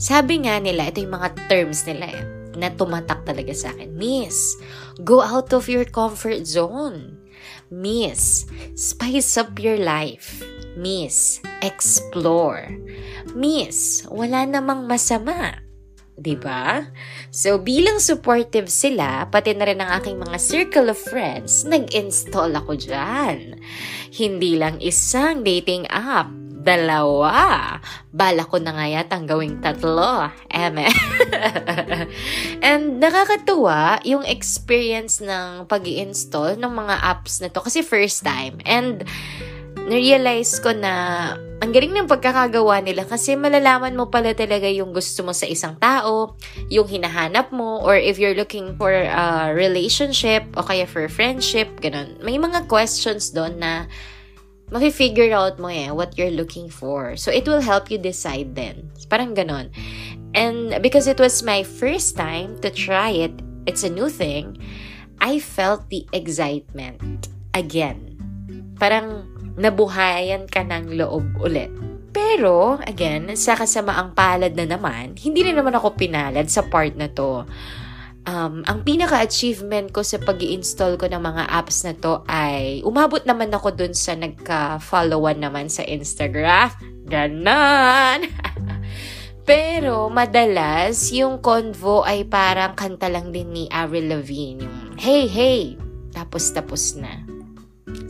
Sabi 0.00 0.48
nga 0.48 0.56
nila, 0.64 0.88
ito 0.88 1.04
yung 1.04 1.12
mga 1.12 1.30
terms 1.52 1.84
nila 1.84 2.08
eh 2.08 2.37
na 2.58 2.74
tumatak 2.74 3.22
talaga 3.22 3.54
sa 3.54 3.70
akin. 3.72 3.94
Miss, 3.94 4.58
go 5.06 5.22
out 5.22 5.54
of 5.54 5.70
your 5.70 5.86
comfort 5.86 6.44
zone. 6.44 7.16
Miss, 7.70 8.44
spice 8.74 9.38
up 9.38 9.54
your 9.62 9.78
life. 9.78 10.42
Miss, 10.74 11.38
explore. 11.62 12.70
Miss, 13.34 14.02
wala 14.10 14.46
namang 14.46 14.90
masama. 14.90 15.68
'di 16.18 16.34
ba? 16.34 16.90
So 17.30 17.62
bilang 17.62 18.02
supportive 18.02 18.66
sila, 18.66 19.30
pati 19.30 19.54
na 19.54 19.70
rin 19.70 19.78
ang 19.78 20.02
aking 20.02 20.18
mga 20.18 20.38
circle 20.42 20.90
of 20.90 20.98
friends, 20.98 21.62
nag-install 21.62 22.52
ako 22.58 22.74
diyan. 22.74 23.62
Hindi 24.10 24.58
lang 24.58 24.82
isang 24.82 25.46
dating 25.46 25.86
app, 25.88 26.28
dalawa. 26.58 27.32
Bala 28.10 28.42
ko 28.42 28.58
na 28.58 28.74
nga 28.74 28.86
yatang 28.90 29.30
gawing 29.30 29.62
tatlo. 29.62 30.26
Eme. 30.50 30.90
And 32.66 32.98
nakakatuwa 32.98 34.02
yung 34.02 34.26
experience 34.26 35.22
ng 35.22 35.70
pag 35.70 35.86
install 35.86 36.58
ng 36.58 36.72
mga 36.74 36.94
apps 36.98 37.38
na 37.38 37.48
to. 37.48 37.62
Kasi 37.62 37.86
first 37.86 38.26
time. 38.26 38.58
And 38.66 39.06
na-realize 39.88 40.58
ko 40.60 40.74
na 40.74 41.32
ang 41.58 41.74
galing 41.74 41.90
ng 41.90 42.06
pagkakagawa 42.06 42.84
nila 42.84 43.02
kasi 43.02 43.34
malalaman 43.34 43.98
mo 43.98 44.06
pala 44.06 44.30
talaga 44.30 44.70
yung 44.70 44.94
gusto 44.94 45.26
mo 45.26 45.34
sa 45.34 45.48
isang 45.48 45.74
tao, 45.80 46.38
yung 46.70 46.86
hinahanap 46.86 47.50
mo, 47.50 47.82
or 47.82 47.98
if 47.98 48.14
you're 48.20 48.36
looking 48.36 48.78
for 48.78 48.94
a 48.94 49.50
relationship 49.50 50.46
o 50.54 50.62
kaya 50.62 50.86
for 50.86 51.10
friendship, 51.10 51.66
ganun. 51.82 52.14
May 52.22 52.38
mga 52.38 52.70
questions 52.70 53.34
doon 53.34 53.58
na 53.58 53.90
mafe-figure 54.70 55.32
out 55.32 55.58
mo 55.58 55.68
eh 55.68 55.90
what 55.90 56.16
you're 56.16 56.34
looking 56.34 56.68
for. 56.68 57.16
So, 57.16 57.32
it 57.32 57.48
will 57.48 57.64
help 57.64 57.90
you 57.90 57.98
decide 57.98 58.54
then. 58.54 58.92
Parang 59.08 59.32
ganon. 59.32 59.72
And 60.36 60.76
because 60.84 61.08
it 61.08 61.18
was 61.18 61.42
my 61.42 61.64
first 61.64 62.16
time 62.16 62.60
to 62.60 62.68
try 62.68 63.10
it, 63.10 63.32
it's 63.64 63.84
a 63.84 63.92
new 63.92 64.12
thing, 64.12 64.60
I 65.18 65.40
felt 65.40 65.88
the 65.88 66.06
excitement 66.12 67.32
again. 67.56 68.16
Parang 68.78 69.26
nabuhayan 69.58 70.46
ka 70.46 70.62
ng 70.62 70.94
loob 70.94 71.26
ulit. 71.42 71.72
Pero, 72.14 72.80
again, 72.82 73.34
sa 73.36 73.54
kasamaang 73.54 74.16
palad 74.16 74.54
na 74.56 74.64
naman, 74.64 75.18
hindi 75.20 75.44
na 75.44 75.60
naman 75.60 75.76
ako 75.76 75.98
pinalad 75.98 76.48
sa 76.48 76.64
part 76.64 76.96
na 76.96 77.06
to 77.12 77.44
um, 78.28 78.60
ang 78.68 78.84
pinaka-achievement 78.84 79.88
ko 79.90 80.04
sa 80.04 80.20
pag 80.20 80.36
install 80.44 81.00
ko 81.00 81.08
ng 81.08 81.22
mga 81.22 81.44
apps 81.48 81.88
na 81.88 81.96
to 81.96 82.20
ay 82.28 82.84
umabot 82.84 83.24
naman 83.24 83.48
ako 83.48 83.72
dun 83.72 83.96
sa 83.96 84.12
nagka-followan 84.12 85.40
naman 85.40 85.72
sa 85.72 85.82
Instagram. 85.88 86.68
Ganon! 87.08 88.28
Pero 89.48 90.12
madalas, 90.12 91.08
yung 91.08 91.40
convo 91.40 92.04
ay 92.04 92.28
parang 92.28 92.76
kanta 92.76 93.08
lang 93.08 93.32
din 93.32 93.48
ni 93.48 93.64
Avril 93.72 94.12
Lavigne. 94.12 94.68
Hey, 95.00 95.24
hey! 95.24 95.80
Tapos, 96.12 96.52
tapos 96.52 97.00
na. 97.00 97.24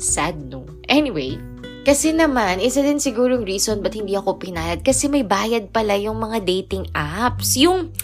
Sad, 0.02 0.50
no? 0.50 0.66
Anyway, 0.90 1.38
kasi 1.88 2.12
naman, 2.12 2.60
isa 2.60 2.84
din 2.84 3.00
sigurong 3.00 3.48
reason 3.48 3.80
ba't 3.80 3.96
hindi 3.96 4.12
ako 4.12 4.36
pinayad 4.36 4.84
kasi 4.84 5.08
may 5.08 5.24
bayad 5.24 5.72
pala 5.72 5.96
yung 5.96 6.20
mga 6.20 6.44
dating 6.44 6.84
apps. 6.92 7.56
Yung, 7.56 7.96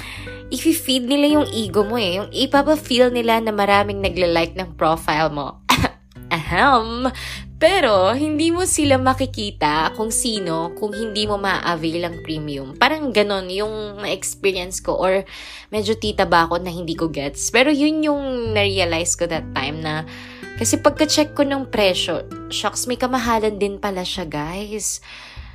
i-feed 0.48 1.04
nila 1.04 1.36
yung 1.36 1.46
ego 1.52 1.84
mo 1.84 2.00
eh. 2.00 2.16
Yung 2.16 2.32
ipapa-feel 2.32 3.12
nila 3.12 3.44
na 3.44 3.52
maraming 3.52 4.00
nagla-like 4.00 4.56
ng 4.56 4.72
profile 4.80 5.28
mo. 5.28 5.60
Ahem. 6.32 7.12
Pero, 7.60 8.16
hindi 8.16 8.48
mo 8.48 8.64
sila 8.64 8.96
makikita 8.96 9.92
kung 9.92 10.08
sino 10.08 10.72
kung 10.80 10.96
hindi 10.96 11.28
mo 11.28 11.36
ma-avail 11.36 12.08
ang 12.08 12.16
premium. 12.24 12.72
Parang 12.80 13.12
ganon 13.12 13.52
yung 13.52 14.00
na-experience 14.00 14.80
ko 14.80 14.96
or 14.96 15.28
medyo 15.68 15.92
tita 15.92 16.24
ba 16.24 16.48
ako 16.48 16.56
na 16.64 16.72
hindi 16.72 16.96
ko 16.96 17.12
gets. 17.12 17.52
Pero 17.52 17.68
yun 17.68 18.00
yung 18.00 18.56
na-realize 18.56 19.12
ko 19.12 19.28
that 19.28 19.44
time 19.52 19.84
na 19.84 20.08
kasi 20.54 20.78
pagka-check 20.78 21.34
ko 21.34 21.42
ng 21.42 21.66
presyo, 21.66 22.26
shocks, 22.46 22.86
may 22.86 22.94
kamahalan 22.94 23.58
din 23.58 23.82
pala 23.82 24.06
siya, 24.06 24.22
guys. 24.22 25.02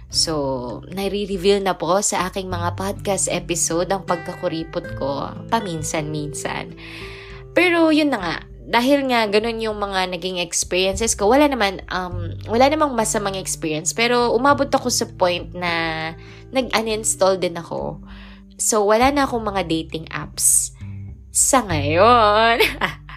So, 0.10 0.82
nare-reveal 0.90 1.62
na 1.62 1.78
po 1.78 2.02
sa 2.02 2.28
aking 2.28 2.50
mga 2.50 2.74
podcast 2.76 3.30
episode 3.30 3.94
ang 3.94 4.04
pagkakuripot 4.10 4.98
ko 4.98 5.30
paminsan-minsan. 5.54 6.74
Pero 7.54 7.94
yun 7.94 8.10
na 8.10 8.20
nga, 8.20 8.36
dahil 8.70 9.10
nga 9.10 9.26
ganun 9.30 9.62
yung 9.62 9.78
mga 9.78 10.14
naging 10.14 10.42
experiences 10.42 11.14
ko, 11.14 11.30
wala 11.30 11.50
naman, 11.50 11.82
um, 11.90 12.34
wala 12.50 12.70
namang 12.70 12.94
masamang 12.94 13.38
experience. 13.38 13.94
Pero 13.94 14.34
umabot 14.34 14.70
ako 14.70 14.90
sa 14.90 15.06
point 15.10 15.50
na 15.54 15.72
nag-uninstall 16.54 17.38
din 17.38 17.58
ako. 17.58 18.02
So, 18.58 18.86
wala 18.86 19.14
na 19.14 19.30
akong 19.30 19.42
mga 19.46 19.66
dating 19.66 20.10
apps. 20.10 20.74
Sa 21.30 21.64
ngayon. 21.66 22.62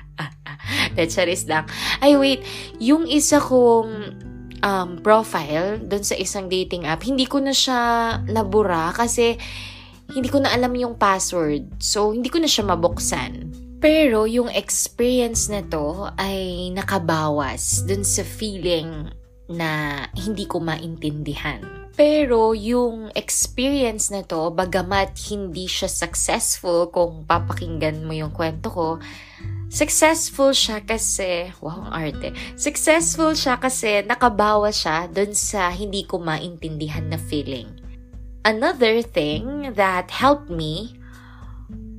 Let's 0.96 1.16
lang. 1.46 1.66
Ay, 2.00 2.16
wait. 2.16 2.40
Yung 2.78 3.04
isa 3.08 3.38
kong 3.38 3.90
um, 4.62 4.90
profile 5.02 5.76
doon 5.82 6.04
sa 6.06 6.16
isang 6.16 6.46
dating 6.48 6.86
app, 6.88 7.02
hindi 7.04 7.26
ko 7.26 7.42
na 7.42 7.52
siya 7.52 7.78
nabura 8.30 8.94
kasi 8.94 9.36
hindi 10.12 10.28
ko 10.28 10.40
na 10.40 10.52
alam 10.52 10.72
yung 10.76 10.96
password. 10.96 11.80
So, 11.80 12.12
hindi 12.12 12.28
ko 12.28 12.40
na 12.40 12.48
siya 12.48 12.68
mabuksan. 12.68 13.52
Pero 13.82 14.30
yung 14.30 14.46
experience 14.52 15.50
na 15.50 15.58
to 15.66 16.06
ay 16.14 16.70
nakabawas 16.70 17.82
dun 17.82 18.06
sa 18.06 18.22
feeling 18.22 19.10
na 19.50 20.04
hindi 20.14 20.46
ko 20.46 20.62
maintindihan. 20.62 21.82
Pero 21.92 22.56
yung 22.56 23.12
experience 23.12 24.08
na 24.08 24.24
to, 24.24 24.48
bagamat 24.54 25.12
hindi 25.28 25.68
siya 25.68 25.90
successful 25.92 26.88
kung 26.88 27.28
papakinggan 27.28 28.06
mo 28.06 28.16
yung 28.16 28.32
kwento 28.32 28.72
ko, 28.72 28.88
successful 29.72 30.52
siya 30.52 30.84
kasi, 30.84 31.48
wow, 31.64 31.88
ang 31.88 32.12
arte. 32.12 32.36
Successful 32.60 33.32
siya 33.32 33.56
kasi 33.56 34.04
nakabawas 34.04 34.84
siya 34.84 35.08
dun 35.08 35.32
sa 35.32 35.72
hindi 35.72 36.04
ko 36.04 36.20
maintindihan 36.20 37.08
na 37.08 37.16
feeling. 37.16 37.72
Another 38.44 39.00
thing 39.00 39.72
that 39.72 40.12
helped 40.12 40.52
me 40.52 40.92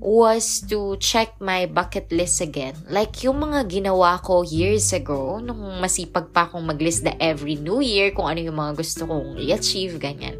was 0.04 0.60
to 0.68 1.00
check 1.00 1.32
my 1.40 1.64
bucket 1.66 2.12
list 2.12 2.44
again. 2.44 2.76
Like 2.92 3.24
yung 3.24 3.40
mga 3.40 3.72
ginawa 3.72 4.20
ko 4.20 4.44
years 4.44 4.92
ago, 4.92 5.40
nung 5.40 5.80
masipag 5.80 6.30
pa 6.36 6.46
akong 6.46 6.68
maglist 6.68 7.08
na 7.08 7.16
every 7.24 7.56
new 7.56 7.80
year 7.80 8.12
kung 8.12 8.28
ano 8.28 8.44
yung 8.44 8.60
mga 8.60 8.84
gusto 8.84 9.08
kong 9.08 9.40
i-achieve, 9.40 9.98
ganyan. 9.98 10.36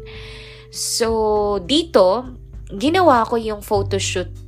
So, 0.68 1.58
dito, 1.64 2.28
ginawa 2.76 3.24
ko 3.24 3.40
yung 3.40 3.64
photoshoot 3.64 4.43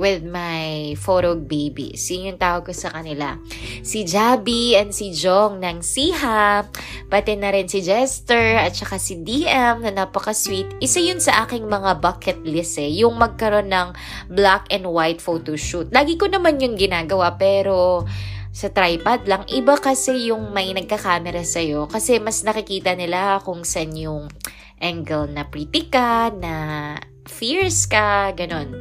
with 0.00 0.24
my 0.24 0.96
photo 0.96 1.36
babies. 1.36 2.08
Yun 2.08 2.32
yung 2.32 2.40
tawag 2.40 2.64
ko 2.64 2.72
sa 2.72 2.88
kanila. 2.88 3.36
Si 3.84 4.08
Jabi 4.08 4.72
and 4.72 4.96
si 4.96 5.12
Jong 5.12 5.60
ng 5.60 5.84
Siha, 5.84 6.64
pati 7.12 7.36
na 7.36 7.52
rin 7.52 7.68
si 7.68 7.84
Jester 7.84 8.56
at 8.56 8.72
saka 8.72 8.96
si 8.96 9.20
DM 9.20 9.84
na 9.84 9.92
napaka-sweet. 9.92 10.80
Isa 10.80 11.04
yun 11.04 11.20
sa 11.20 11.44
aking 11.44 11.68
mga 11.68 12.00
bucket 12.00 12.40
list 12.48 12.80
eh, 12.80 12.88
yung 12.88 13.20
magkaroon 13.20 13.68
ng 13.68 13.88
black 14.32 14.72
and 14.72 14.88
white 14.88 15.20
photo 15.20 15.52
shoot. 15.52 15.92
Lagi 15.92 16.16
ko 16.16 16.24
naman 16.24 16.56
yun 16.56 16.80
ginagawa 16.80 17.36
pero 17.36 18.08
sa 18.56 18.72
tripod 18.72 19.28
lang. 19.28 19.44
Iba 19.52 19.76
kasi 19.76 20.32
yung 20.32 20.56
may 20.56 20.72
nagka-camera 20.72 21.44
sa'yo 21.44 21.92
kasi 21.92 22.16
mas 22.16 22.40
nakikita 22.40 22.96
nila 22.96 23.44
kung 23.44 23.68
saan 23.68 23.92
yung 23.92 24.32
angle 24.80 25.28
na 25.28 25.44
pretty 25.44 25.92
ka, 25.92 26.32
na 26.32 26.96
fierce 27.28 27.84
ka, 27.84 28.32
ganon 28.32 28.80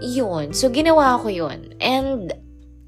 yun. 0.00 0.56
So, 0.56 0.72
ginawa 0.72 1.20
ko 1.20 1.28
yun. 1.28 1.76
And, 1.78 2.32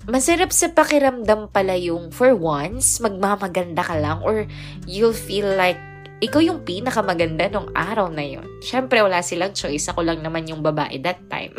masarap 0.08 0.50
sa 0.50 0.72
pakiramdam 0.72 1.54
pala 1.54 1.78
yung 1.78 2.10
for 2.10 2.34
once, 2.34 2.98
magmamaganda 2.98 3.86
ka 3.86 3.96
lang 4.00 4.18
or 4.26 4.50
you'll 4.88 5.14
feel 5.14 5.46
like 5.54 5.78
ikaw 6.22 6.38
yung 6.38 6.62
pinakamaganda 6.62 7.50
nung 7.50 7.70
araw 7.74 8.06
na 8.10 8.22
yun. 8.22 8.46
Siyempre, 8.62 9.02
wala 9.02 9.22
silang 9.26 9.54
choice. 9.54 9.90
Ako 9.90 10.06
lang 10.06 10.22
naman 10.22 10.46
yung 10.46 10.62
babae 10.62 11.02
that 11.02 11.18
time. 11.26 11.54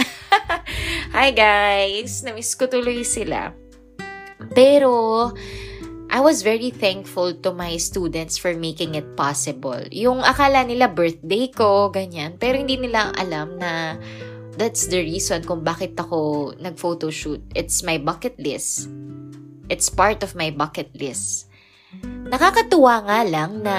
Hi 1.16 1.36
guys! 1.36 2.24
Namiss 2.24 2.56
ko 2.56 2.72
tuloy 2.72 3.04
sila. 3.04 3.52
Pero, 4.56 5.30
I 6.14 6.20
was 6.24 6.48
very 6.48 6.72
thankful 6.72 7.36
to 7.44 7.52
my 7.52 7.76
students 7.76 8.40
for 8.40 8.56
making 8.56 8.96
it 8.96 9.18
possible. 9.20 9.82
Yung 9.92 10.24
akala 10.24 10.64
nila 10.64 10.88
birthday 10.88 11.52
ko, 11.52 11.92
ganyan. 11.92 12.40
Pero 12.40 12.56
hindi 12.56 12.80
nila 12.80 13.12
alam 13.18 13.60
na 13.60 14.00
That's 14.54 14.86
the 14.86 15.02
reason 15.02 15.42
kung 15.44 15.66
bakit 15.66 15.98
ako 15.98 16.54
nag-photoshoot. 16.62 17.42
It's 17.58 17.82
my 17.82 17.98
bucket 17.98 18.38
list. 18.38 18.86
It's 19.66 19.90
part 19.90 20.22
of 20.22 20.38
my 20.38 20.54
bucket 20.54 20.94
list. 20.94 21.50
Nakakatuwa 22.04 23.06
nga 23.06 23.20
lang 23.22 23.62
na 23.62 23.76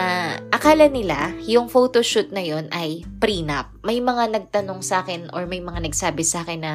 akala 0.55 0.87
nila 0.87 1.35
yung 1.43 1.67
photoshoot 1.67 2.31
na 2.31 2.39
yon 2.39 2.71
ay 2.71 3.03
prenup. 3.19 3.67
May 3.83 3.99
mga 3.99 4.31
nagtanong 4.31 4.79
sa 4.79 5.03
akin 5.03 5.33
or 5.35 5.51
may 5.51 5.59
mga 5.59 5.83
nagsabi 5.91 6.23
sa 6.23 6.47
akin 6.47 6.63
na 6.63 6.73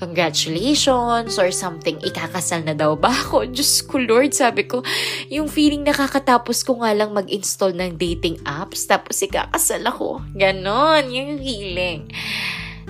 congratulations 0.00 1.36
or 1.36 1.52
something, 1.52 2.00
ikakasal 2.00 2.64
na 2.64 2.72
daw 2.72 2.96
ba 2.96 3.12
ako? 3.12 3.44
Diyos 3.52 3.84
ko 3.84 4.00
Lord, 4.00 4.32
sabi 4.32 4.64
ko, 4.64 4.80
yung 5.28 5.52
feeling 5.52 5.84
nakakatapos 5.84 6.64
ko 6.64 6.80
nga 6.80 6.96
lang 6.96 7.12
mag-install 7.12 7.76
ng 7.76 8.00
dating 8.00 8.40
apps 8.48 8.88
tapos 8.88 9.20
ikakasal 9.20 9.84
ako. 9.84 10.24
Ganon, 10.32 11.12
yung 11.12 11.36
feeling. 11.36 12.08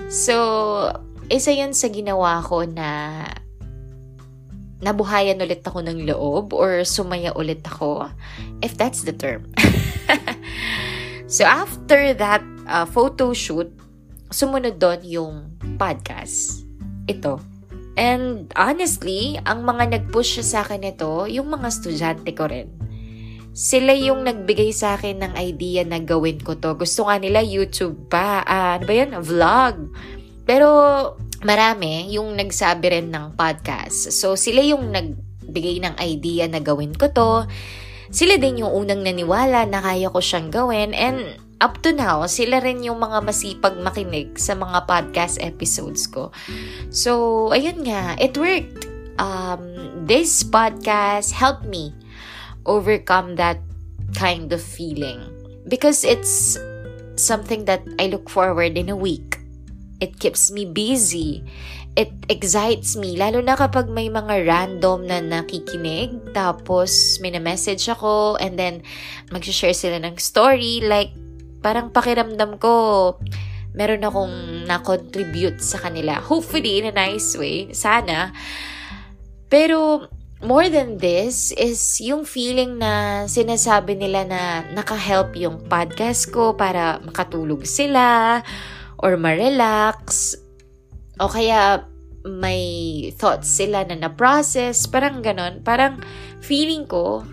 So, 0.09 0.35
isa 1.29 1.53
yun 1.53 1.77
sa 1.77 1.85
ginawa 1.93 2.41
ko 2.41 2.65
na 2.65 3.21
nabuhayan 4.81 5.37
ulit 5.37 5.61
ako 5.61 5.85
ng 5.85 6.09
loob 6.09 6.49
or 6.57 6.81
sumaya 6.81 7.29
ulit 7.37 7.61
ako, 7.61 8.09
if 8.65 8.73
that's 8.73 9.05
the 9.05 9.13
term. 9.13 9.45
so, 11.29 11.45
after 11.45 12.17
that 12.17 12.41
uh, 12.65 12.89
photo 12.89 13.37
shoot, 13.37 13.69
sumunod 14.33 14.81
doon 14.81 15.01
yung 15.05 15.35
podcast. 15.77 16.65
Ito. 17.05 17.37
And 17.99 18.49
honestly, 18.55 19.37
ang 19.43 19.65
mga 19.65 19.93
nag-push 19.93 20.41
sa 20.41 20.65
akin 20.65 20.89
ito, 20.89 21.29
yung 21.29 21.53
mga 21.53 21.67
estudyante 21.69 22.31
ko 22.33 22.47
rin. 22.49 22.71
Sila 23.59 23.91
yung 23.97 24.23
nagbigay 24.23 24.71
sa 24.71 24.95
akin 24.95 25.19
ng 25.19 25.33
idea 25.35 25.81
na 25.83 25.99
gawin 25.99 26.39
ko 26.39 26.55
to. 26.55 26.77
Gusto 26.77 27.09
nga 27.09 27.17
nila 27.17 27.41
YouTube 27.41 28.07
pa. 28.07 28.45
Uh, 28.45 28.68
ano 28.79 28.87
ba 28.87 28.93
yan? 28.95 29.11
Vlog. 29.19 29.75
Pero 30.47 30.67
marami 31.43 32.07
yung 32.15 32.35
nagsabi 32.39 32.85
rin 32.95 33.07
ng 33.11 33.35
podcast. 33.35 34.15
So 34.15 34.39
sila 34.39 34.63
yung 34.63 34.95
nagbigay 34.95 35.83
ng 35.83 35.95
idea 35.99 36.47
na 36.47 36.63
gawin 36.63 36.95
ko 36.95 37.11
to. 37.11 37.43
Sila 38.09 38.39
din 38.39 38.63
yung 38.65 38.71
unang 38.71 39.05
naniwala 39.05 39.67
na 39.67 39.83
kaya 39.83 40.07
ko 40.09 40.17
siyang 40.23 40.49
gawin. 40.49 40.95
And 40.95 41.37
up 41.61 41.83
to 41.83 41.93
now, 41.93 42.25
sila 42.25 42.63
rin 42.63 42.81
yung 42.81 42.97
mga 42.97 43.21
masipag 43.21 43.75
makinig 43.77 44.39
sa 44.39 44.55
mga 44.55 44.87
podcast 44.87 45.37
episodes 45.43 46.07
ko. 46.07 46.31
So, 46.89 47.53
ayun 47.53 47.85
nga, 47.85 48.15
it 48.17 48.33
worked. 48.39 48.87
Um, 49.19 49.75
this 50.07 50.47
podcast 50.47 51.35
helped 51.35 51.67
me 51.67 51.91
overcome 52.63 53.35
that 53.35 53.59
kind 54.15 54.49
of 54.55 54.63
feeling 54.63 55.19
because 55.67 56.07
it's 56.07 56.55
something 57.19 57.67
that 57.67 57.83
I 57.99 58.07
look 58.07 58.31
forward 58.31 58.79
in 58.79 58.89
a 58.89 58.95
week. 58.95 59.37
It 59.99 60.17
keeps 60.17 60.49
me 60.49 60.63
busy. 60.63 61.43
It 61.99 62.15
excites 62.31 62.95
me, 62.95 63.19
lalo 63.19 63.43
na 63.43 63.59
kapag 63.59 63.91
may 63.91 64.07
mga 64.07 64.47
random 64.47 65.03
na 65.03 65.19
nakikinig, 65.19 66.31
tapos 66.31 67.19
may 67.19 67.35
na-message 67.35 67.91
ako, 67.91 68.39
and 68.39 68.55
then 68.55 68.85
mag-share 69.33 69.75
sila 69.75 69.99
ng 69.99 70.15
story, 70.15 70.79
like, 70.79 71.11
parang 71.59 71.91
pakiramdam 71.91 72.55
ko, 72.61 73.17
meron 73.75 74.05
akong 74.05 74.63
na-contribute 74.63 75.59
sa 75.59 75.81
kanila. 75.81 76.23
Hopefully, 76.23 76.79
in 76.79 76.87
a 76.87 76.95
nice 76.95 77.35
way. 77.35 77.67
Sana. 77.75 78.31
Pero, 79.51 80.07
more 80.39 80.71
than 80.71 80.99
this 80.99 81.51
is 81.55 81.79
yung 81.99 82.23
feeling 82.23 82.79
na 82.79 83.25
sinasabi 83.27 83.99
nila 83.99 84.23
na 84.23 84.41
naka-help 84.71 85.35
yung 85.35 85.67
podcast 85.67 86.31
ko 86.31 86.55
para 86.55 87.03
makatulog 87.03 87.67
sila 87.67 88.39
or 88.99 89.19
ma-relax 89.19 90.35
o 91.19 91.27
kaya 91.27 91.83
may 92.23 92.63
thoughts 93.15 93.47
sila 93.47 93.87
na 93.87 93.95
na-process, 93.95 94.87
parang 94.87 95.23
ganon. 95.23 95.63
Parang 95.63 95.99
feeling 96.43 96.83
ko 96.87 97.23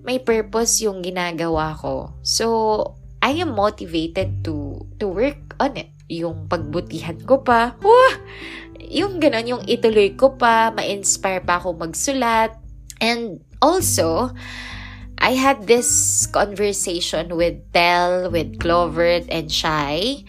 may 0.00 0.20
purpose 0.20 0.80
yung 0.80 1.04
ginagawa 1.04 1.76
ko. 1.76 2.16
So, 2.24 2.46
I 3.20 3.36
am 3.44 3.52
motivated 3.52 4.40
to 4.48 4.88
to 4.96 5.12
work 5.12 5.60
on 5.60 5.76
it. 5.76 5.92
Yung 6.08 6.48
pagbutihan 6.48 7.20
ko 7.28 7.44
pa. 7.44 7.76
Wah! 7.84 8.14
Yung 8.90 9.22
ganon, 9.22 9.46
yung 9.46 9.64
ituloy 9.70 10.18
ko 10.18 10.34
pa, 10.34 10.74
ma-inspire 10.74 11.46
pa 11.46 11.62
ako 11.62 11.78
magsulat. 11.78 12.58
And 12.98 13.38
also, 13.62 14.34
I 15.22 15.38
had 15.38 15.70
this 15.70 16.26
conversation 16.26 17.38
with 17.38 17.62
Tel, 17.70 18.28
with 18.34 18.58
Clover, 18.58 19.22
and 19.30 19.46
Shai. 19.46 20.26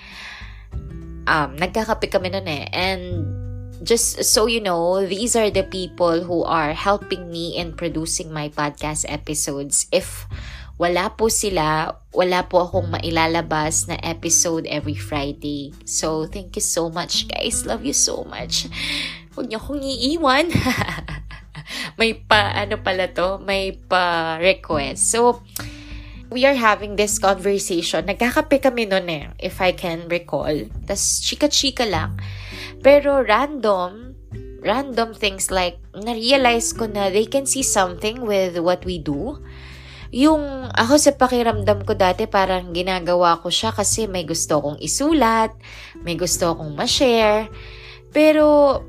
Um, 1.25 1.57
nagkakape 1.57 2.11
kami 2.11 2.29
nun 2.29 2.45
eh. 2.45 2.69
And 2.69 3.25
just 3.81 4.21
so 4.23 4.45
you 4.45 4.61
know, 4.61 5.01
these 5.01 5.35
are 5.35 5.49
the 5.49 5.65
people 5.65 6.21
who 6.21 6.45
are 6.45 6.73
helping 6.77 7.33
me 7.33 7.57
in 7.57 7.73
producing 7.73 8.29
my 8.29 8.49
podcast 8.53 9.09
episodes. 9.09 9.89
If 9.91 10.29
wala 10.77 11.11
po 11.15 11.27
sila, 11.27 11.95
wala 12.11 12.47
po 12.47 12.67
akong 12.67 12.91
mailalabas 12.91 13.87
na 13.87 13.97
episode 14.03 14.67
every 14.67 14.95
Friday. 14.95 15.71
So, 15.87 16.27
thank 16.27 16.55
you 16.59 16.63
so 16.63 16.91
much, 16.91 17.27
guys. 17.31 17.63
Love 17.63 17.87
you 17.87 17.95
so 17.95 18.27
much. 18.27 18.67
Huwag 19.35 19.47
niyo 19.47 19.59
akong 19.63 19.83
iiwan. 19.83 20.51
may 21.99 22.15
pa, 22.17 22.51
ano 22.55 22.79
pala 22.79 23.07
to, 23.11 23.39
may 23.39 23.75
pa 23.75 24.35
request. 24.39 25.11
So, 25.11 25.43
we 26.31 26.47
are 26.47 26.55
having 26.55 26.95
this 26.95 27.19
conversation. 27.19 28.07
Nagkakape 28.07 28.63
kami 28.63 28.87
noon 28.87 29.07
eh, 29.11 29.25
if 29.39 29.59
I 29.59 29.75
can 29.75 30.07
recall. 30.07 30.67
Tapos, 30.87 31.19
chika-chika 31.23 31.83
lang. 31.87 32.19
Pero 32.79 33.21
random, 33.21 34.15
random 34.63 35.13
things 35.13 35.51
like, 35.51 35.77
na-realize 35.91 36.71
ko 36.71 36.87
na 36.87 37.11
they 37.11 37.27
can 37.27 37.45
see 37.45 37.63
something 37.63 38.23
with 38.23 38.57
what 38.59 38.83
we 38.87 38.97
do 38.97 39.37
yung 40.11 40.67
ako 40.75 40.99
sa 40.99 41.15
pakiramdam 41.15 41.87
ko 41.87 41.95
dati 41.95 42.27
parang 42.27 42.75
ginagawa 42.75 43.39
ko 43.39 43.47
siya 43.47 43.71
kasi 43.71 44.11
may 44.11 44.27
gusto 44.27 44.59
kong 44.59 44.77
isulat, 44.83 45.55
may 46.03 46.19
gusto 46.19 46.51
kong 46.51 46.75
ma-share. 46.75 47.47
Pero 48.11 48.79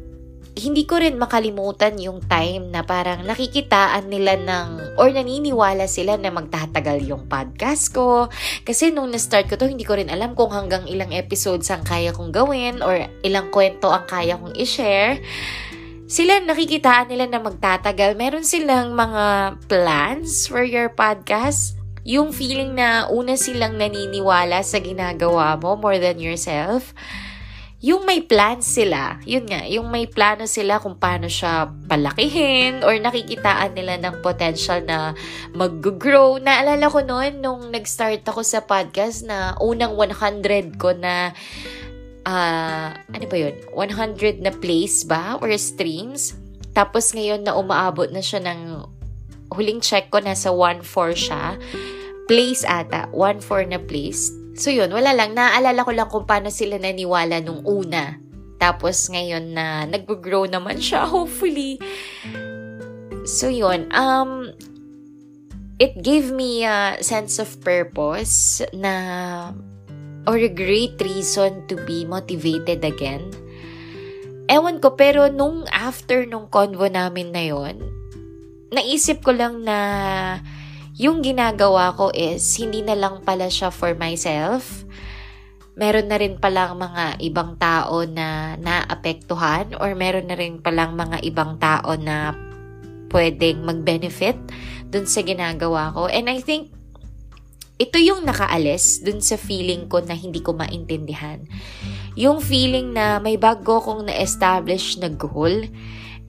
hindi 0.53 0.85
ko 0.85 1.01
rin 1.01 1.17
makalimutan 1.17 1.97
yung 1.97 2.21
time 2.29 2.69
na 2.69 2.85
parang 2.85 3.25
nakikitaan 3.25 4.13
nila 4.13 4.37
ng 4.37 5.01
or 5.01 5.09
naniniwala 5.09 5.89
sila 5.89 6.21
na 6.21 6.29
magtatagal 6.29 7.01
yung 7.09 7.25
podcast 7.25 7.89
ko. 7.95 8.29
Kasi 8.67 8.93
nung 8.93 9.09
na-start 9.09 9.49
ko 9.49 9.57
to, 9.57 9.65
hindi 9.65 9.89
ko 9.89 9.97
rin 9.97 10.13
alam 10.13 10.37
kung 10.37 10.53
hanggang 10.53 10.85
ilang 10.85 11.09
episodes 11.17 11.73
ang 11.73 11.87
kaya 11.89 12.13
kong 12.13 12.37
gawin 12.37 12.85
or 12.85 13.09
ilang 13.25 13.49
kwento 13.49 13.89
ang 13.89 14.05
kaya 14.05 14.37
kong 14.37 14.53
i-share. 14.59 15.25
Sila 16.13 16.45
nakikitaan 16.45 17.09
nila 17.09 17.25
na 17.25 17.41
magtatagal. 17.41 18.21
Meron 18.21 18.45
silang 18.45 18.93
mga 18.93 19.57
plans 19.65 20.45
for 20.45 20.61
your 20.61 20.93
podcast. 20.93 21.81
Yung 22.05 22.37
feeling 22.37 22.77
na 22.77 23.09
una 23.09 23.33
silang 23.33 23.81
naniniwala 23.81 24.61
sa 24.61 24.77
ginagawa 24.77 25.57
mo 25.57 25.73
more 25.73 25.97
than 25.97 26.21
yourself 26.21 26.93
yung 27.83 28.07
may 28.07 28.23
plan 28.23 28.63
sila, 28.63 29.19
yun 29.27 29.43
nga, 29.51 29.67
yung 29.67 29.91
may 29.91 30.07
plano 30.07 30.47
sila 30.47 30.79
kung 30.79 31.03
paano 31.03 31.27
siya 31.27 31.67
palakihin 31.91 32.87
or 32.87 32.95
nakikitaan 32.95 33.75
nila 33.75 33.99
ng 33.99 34.23
potential 34.23 34.87
na 34.87 35.19
mag-grow. 35.51 36.39
Naalala 36.39 36.87
ko 36.87 37.03
noon 37.03 37.43
nung 37.43 37.75
nag-start 37.75 38.23
ako 38.23 38.47
sa 38.47 38.63
podcast 38.63 39.27
na 39.27 39.59
unang 39.59 39.99
100 39.99 40.79
ko 40.79 40.95
na 40.95 41.35
uh, 42.27 42.97
ano 42.97 43.25
ba 43.29 43.37
yun? 43.37 43.55
100 43.75 44.43
na 44.43 44.53
plays 44.53 45.07
ba? 45.07 45.39
Or 45.39 45.51
streams? 45.59 46.35
Tapos 46.73 47.13
ngayon 47.13 47.45
na 47.45 47.55
umaabot 47.55 48.09
na 48.09 48.25
siya 48.25 48.41
ng 48.41 48.89
huling 49.53 49.85
check 49.85 50.09
ko, 50.09 50.19
nasa 50.21 50.49
1-4 50.51 50.83
siya. 51.13 51.43
Plays 52.27 52.65
ata. 52.65 53.13
1-4 53.13 53.69
na 53.69 53.79
plays 53.83 54.33
So 54.53 54.69
yun, 54.69 54.93
wala 54.93 55.17
lang. 55.17 55.33
Naaalala 55.33 55.81
ko 55.85 55.93
lang 55.97 56.09
kung 56.13 56.29
paano 56.29 56.53
sila 56.53 56.77
naniwala 56.77 57.41
nung 57.41 57.65
una. 57.65 58.21
Tapos 58.61 59.09
ngayon 59.09 59.57
na 59.57 59.89
nag-grow 59.89 60.45
naman 60.47 60.79
siya, 60.79 61.09
hopefully. 61.13 61.81
So 63.25 63.49
yun, 63.49 63.89
um, 63.97 64.53
it 65.81 65.97
gave 66.05 66.31
me 66.31 66.69
a 66.69 67.01
sense 67.01 67.41
of 67.41 67.49
purpose 67.65 68.61
na 68.77 69.57
or 70.27 70.39
a 70.39 70.51
great 70.51 70.99
reason 71.03 71.67
to 71.67 71.79
be 71.83 72.07
motivated 72.07 72.85
again. 72.87 73.27
Ewan 74.51 74.83
ko, 74.83 74.95
pero 74.95 75.31
nung 75.33 75.65
after 75.71 76.27
nung 76.29 76.51
convo 76.51 76.87
namin 76.91 77.33
na 77.33 77.43
yon, 77.47 77.77
naisip 78.73 79.23
ko 79.23 79.33
lang 79.33 79.63
na 79.63 79.79
yung 80.97 81.25
ginagawa 81.25 81.97
ko 81.97 82.13
is 82.13 82.45
hindi 82.61 82.85
na 82.85 82.93
lang 82.93 83.25
pala 83.25 83.49
siya 83.49 83.73
for 83.73 83.97
myself. 83.97 84.85
Meron 85.73 86.13
na 86.13 86.21
rin 86.21 86.37
palang 86.37 86.77
mga 86.77 87.17
ibang 87.25 87.57
tao 87.57 88.05
na 88.05 88.61
naapektuhan 88.61 89.73
or 89.81 89.97
meron 89.97 90.29
na 90.29 90.37
rin 90.37 90.61
palang 90.61 90.93
mga 90.93 91.25
ibang 91.25 91.57
tao 91.57 91.97
na 91.97 92.37
pwedeng 93.09 93.65
mag-benefit 93.65 94.37
dun 94.93 95.09
sa 95.09 95.25
ginagawa 95.25 95.97
ko. 95.97 96.13
And 96.13 96.29
I 96.29 96.45
think 96.45 96.69
ito 97.83 97.99
yung 97.99 98.23
nakaalis 98.23 99.03
dun 99.03 99.19
sa 99.19 99.35
feeling 99.35 99.91
ko 99.91 99.99
na 99.99 100.15
hindi 100.15 100.39
ko 100.39 100.55
maintindihan. 100.55 101.43
Yung 102.15 102.39
feeling 102.39 102.95
na 102.95 103.19
may 103.19 103.35
bago 103.35 103.83
kong 103.83 104.07
na-establish 104.07 105.03
na 105.03 105.11
goal 105.11 105.67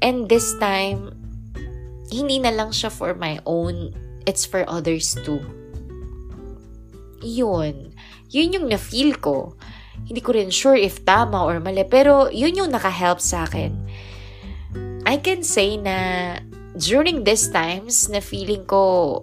and 0.01 0.25
this 0.25 0.57
time, 0.57 1.13
hindi 2.09 2.41
na 2.41 2.49
lang 2.49 2.73
siya 2.73 2.89
for 2.89 3.13
my 3.13 3.37
own 3.45 3.93
it's 4.25 4.49
for 4.49 4.65
others 4.65 5.13
too. 5.21 5.39
Yun. 7.21 7.93
Yun 8.33 8.55
yung 8.57 8.67
na-feel 8.67 9.13
ko. 9.21 9.53
Hindi 10.09 10.19
ko 10.25 10.33
rin 10.33 10.49
sure 10.49 10.75
if 10.75 11.05
tama 11.05 11.45
or 11.45 11.61
mali, 11.61 11.85
pero 11.85 12.33
yun 12.33 12.57
yung 12.57 12.73
naka-help 12.73 13.21
sa 13.21 13.45
akin. 13.45 13.77
I 15.05 15.21
can 15.21 15.45
say 15.45 15.77
na 15.77 16.39
during 16.79 17.21
these 17.21 17.51
times 17.53 18.09
na 18.09 18.17
feeling 18.17 18.65
ko 18.65 19.21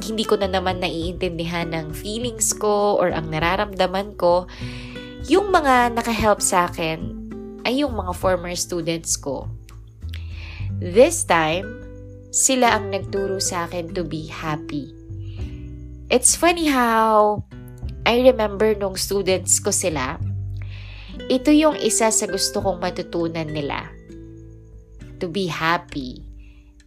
hindi 0.00 0.24
ko 0.24 0.40
na 0.40 0.48
naman 0.48 0.80
naiintindihan 0.80 1.70
ng 1.70 1.92
feelings 1.94 2.56
ko 2.56 2.98
or 2.98 3.12
ang 3.12 3.30
nararamdaman 3.30 4.16
ko, 4.16 4.48
yung 5.28 5.52
mga 5.52 5.94
naka-help 5.94 6.40
sa 6.40 6.66
akin 6.66 7.20
ay 7.68 7.84
yung 7.84 7.92
mga 7.94 8.16
former 8.16 8.56
students 8.56 9.14
ko. 9.20 9.46
This 10.80 11.28
time, 11.28 11.68
sila 12.32 12.78
ang 12.78 12.88
nagturo 12.88 13.42
sa 13.42 13.68
akin 13.68 13.92
to 13.92 14.06
be 14.06 14.30
happy. 14.30 14.90
It's 16.08 16.34
funny 16.34 16.66
how 16.66 17.44
I 18.08 18.24
remember 18.24 18.72
nung 18.74 18.96
students 18.96 19.60
ko 19.60 19.70
sila, 19.70 20.16
ito 21.28 21.52
yung 21.52 21.76
isa 21.76 22.08
sa 22.08 22.26
gusto 22.26 22.64
kong 22.64 22.80
matutunan 22.80 23.46
nila. 23.46 23.92
To 25.20 25.28
be 25.28 25.46
happy. 25.46 26.24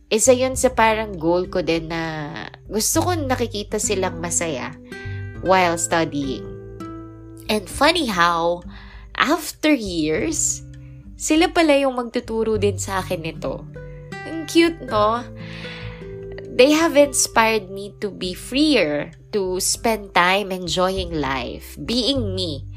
Isa 0.09 0.33
yun 0.33 0.57
sa 0.57 0.73
parang 0.73 1.15
goal 1.15 1.47
ko 1.47 1.61
din 1.61 1.87
na 1.87 2.01
gusto 2.67 2.97
ko 3.03 3.09
nakikita 3.15 3.79
silang 3.79 4.19
masaya 4.23 4.75
while 5.43 5.75
studying. 5.75 6.43
And 7.51 7.67
funny 7.67 8.07
how, 8.07 8.63
after 9.19 9.71
years, 9.71 10.63
sila 11.19 11.51
pala 11.51 11.75
yung 11.75 11.99
magtuturo 11.99 12.55
din 12.55 12.79
sa 12.79 13.03
akin 13.03 13.21
nito 13.23 13.63
cute, 14.45 14.81
no? 14.85 15.23
They 16.53 16.77
have 16.77 16.93
inspired 16.93 17.73
me 17.73 17.97
to 17.97 18.13
be 18.13 18.37
freer, 18.37 19.09
to 19.33 19.57
spend 19.57 20.13
time 20.13 20.53
enjoying 20.53 21.09
life, 21.17 21.73
being 21.81 22.37
me. 22.37 22.69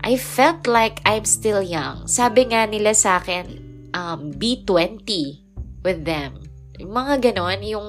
I 0.00 0.16
felt 0.16 0.64
like 0.64 1.04
I'm 1.04 1.28
still 1.28 1.60
young. 1.60 2.08
Sabi 2.08 2.48
nga 2.48 2.64
nila 2.64 2.96
sa 2.96 3.20
akin, 3.20 3.60
um, 3.92 4.32
be 4.32 4.64
20 4.64 5.04
with 5.84 6.08
them. 6.08 6.40
Yung 6.80 6.96
mga 6.96 7.32
ganon, 7.32 7.60
yung 7.60 7.88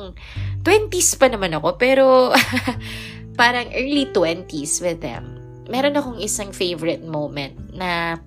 20s 0.66 1.16
pa 1.22 1.30
naman 1.30 1.54
ako, 1.54 1.78
pero 1.78 2.34
parang 3.40 3.70
early 3.72 4.10
20s 4.10 4.82
with 4.82 5.00
them. 5.06 5.38
Meron 5.70 5.94
akong 5.94 6.18
isang 6.18 6.50
favorite 6.50 7.06
moment 7.06 7.54
na 7.70 8.18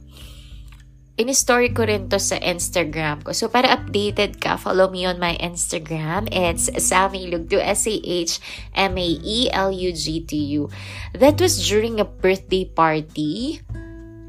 in-story 1.18 1.74
ko 1.74 1.82
rin 1.82 2.06
to 2.06 2.22
sa 2.22 2.38
Instagram 2.38 3.26
ko. 3.26 3.34
So, 3.34 3.50
para 3.50 3.74
updated 3.74 4.38
ka, 4.38 4.54
follow 4.54 4.86
me 4.86 5.02
on 5.02 5.18
my 5.18 5.34
Instagram. 5.42 6.30
It's 6.30 6.70
Samilugto, 6.78 7.58
S-A-H-M-A-E-L-U-G-T-U. 7.58 8.30
That 11.18 11.42
was 11.42 11.58
during 11.58 11.98
a 11.98 12.06
birthday 12.06 12.70
party, 12.70 13.66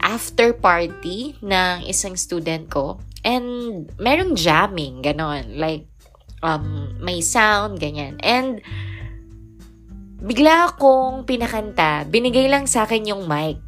after 0.01 0.57
party 0.57 1.37
ng 1.45 1.85
isang 1.85 2.17
student 2.17 2.73
ko. 2.73 2.97
And 3.21 3.85
merong 4.01 4.33
jamming, 4.33 5.05
ganon. 5.05 5.61
Like, 5.61 5.85
um, 6.43 6.95
may 6.99 7.23
sound, 7.23 7.79
ganyan. 7.79 8.19
And, 8.23 8.63
bigla 10.19 10.75
akong 10.75 11.23
pinakanta. 11.23 12.03
Binigay 12.07 12.51
lang 12.51 12.67
sa 12.67 12.83
akin 12.83 13.07
yung 13.07 13.23
mic. 13.27 13.59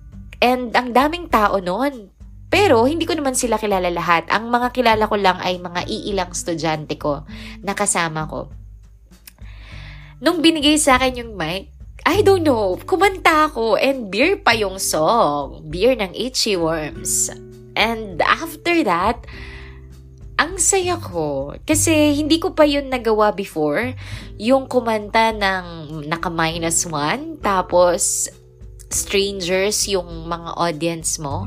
And 0.43 0.73
ang 0.75 0.91
daming 0.91 1.31
tao 1.31 1.61
noon. 1.61 2.11
Pero 2.51 2.83
hindi 2.83 3.07
ko 3.07 3.15
naman 3.15 3.31
sila 3.31 3.55
kilala 3.55 3.87
lahat. 3.87 4.27
Ang 4.27 4.51
mga 4.51 4.75
kilala 4.75 5.07
ko 5.07 5.15
lang 5.15 5.39
ay 5.39 5.55
mga 5.55 5.87
iilang 5.87 6.35
estudyante 6.35 6.99
ko 6.99 7.23
na 7.63 7.71
kasama 7.71 8.27
ko. 8.27 8.51
Nung 10.19 10.43
binigay 10.43 10.75
sa 10.75 10.99
akin 10.99 11.23
yung 11.23 11.33
mic, 11.39 11.71
I 12.03 12.25
don't 12.25 12.43
know, 12.43 12.75
kumanta 12.83 13.47
ako 13.47 13.79
and 13.79 14.11
beer 14.11 14.35
pa 14.35 14.51
yung 14.51 14.81
song. 14.81 15.63
Beer 15.71 15.95
ng 15.95 16.11
Itchy 16.11 16.59
Worms. 16.59 17.31
And 17.79 18.19
after 18.19 18.83
that, 18.83 19.23
ang 20.41 20.57
saya 20.57 20.97
ko. 20.97 21.53
Kasi 21.61 22.17
hindi 22.17 22.41
ko 22.41 22.57
pa 22.57 22.65
yun 22.65 22.89
nagawa 22.89 23.29
before. 23.29 23.93
Yung 24.41 24.65
kumanta 24.65 25.29
ng 25.29 26.01
naka-minus 26.09 26.89
one, 26.89 27.37
tapos 27.37 28.25
strangers 28.89 29.85
yung 29.85 30.25
mga 30.25 30.57
audience 30.57 31.21
mo. 31.21 31.45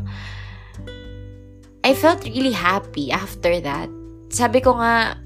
I 1.83 1.92
felt 1.92 2.22
really 2.22 2.54
happy 2.54 3.11
after 3.11 3.59
that. 3.66 3.90
Sabi 4.30 4.62
ko 4.62 4.78
nga, 4.78 5.18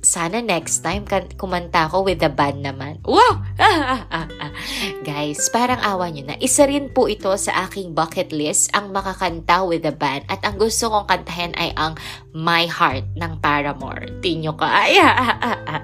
sana 0.00 0.40
next 0.40 0.80
time 0.80 1.04
kumanta 1.36 1.84
ko 1.92 2.00
with 2.00 2.24
the 2.24 2.32
band 2.32 2.64
naman. 2.64 3.00
Wow! 3.04 3.44
Guys, 5.08 5.52
parang 5.52 5.80
awa 5.84 6.08
nyo 6.08 6.24
na. 6.24 6.36
Isa 6.40 6.64
rin 6.64 6.88
po 6.88 7.04
ito 7.04 7.28
sa 7.36 7.68
aking 7.68 7.92
bucket 7.92 8.32
list 8.32 8.72
ang 8.72 8.96
makakanta 8.96 9.60
with 9.64 9.84
the 9.84 9.92
band. 9.92 10.24
At 10.32 10.40
ang 10.44 10.56
gusto 10.56 10.88
kong 10.88 11.04
kantahin 11.04 11.52
ay 11.60 11.76
ang 11.76 12.00
My 12.32 12.64
Heart 12.64 13.12
ng 13.20 13.32
Paramore. 13.44 14.08
Tinyo 14.24 14.56
ka. 14.56 14.68
Ay, 14.68 14.96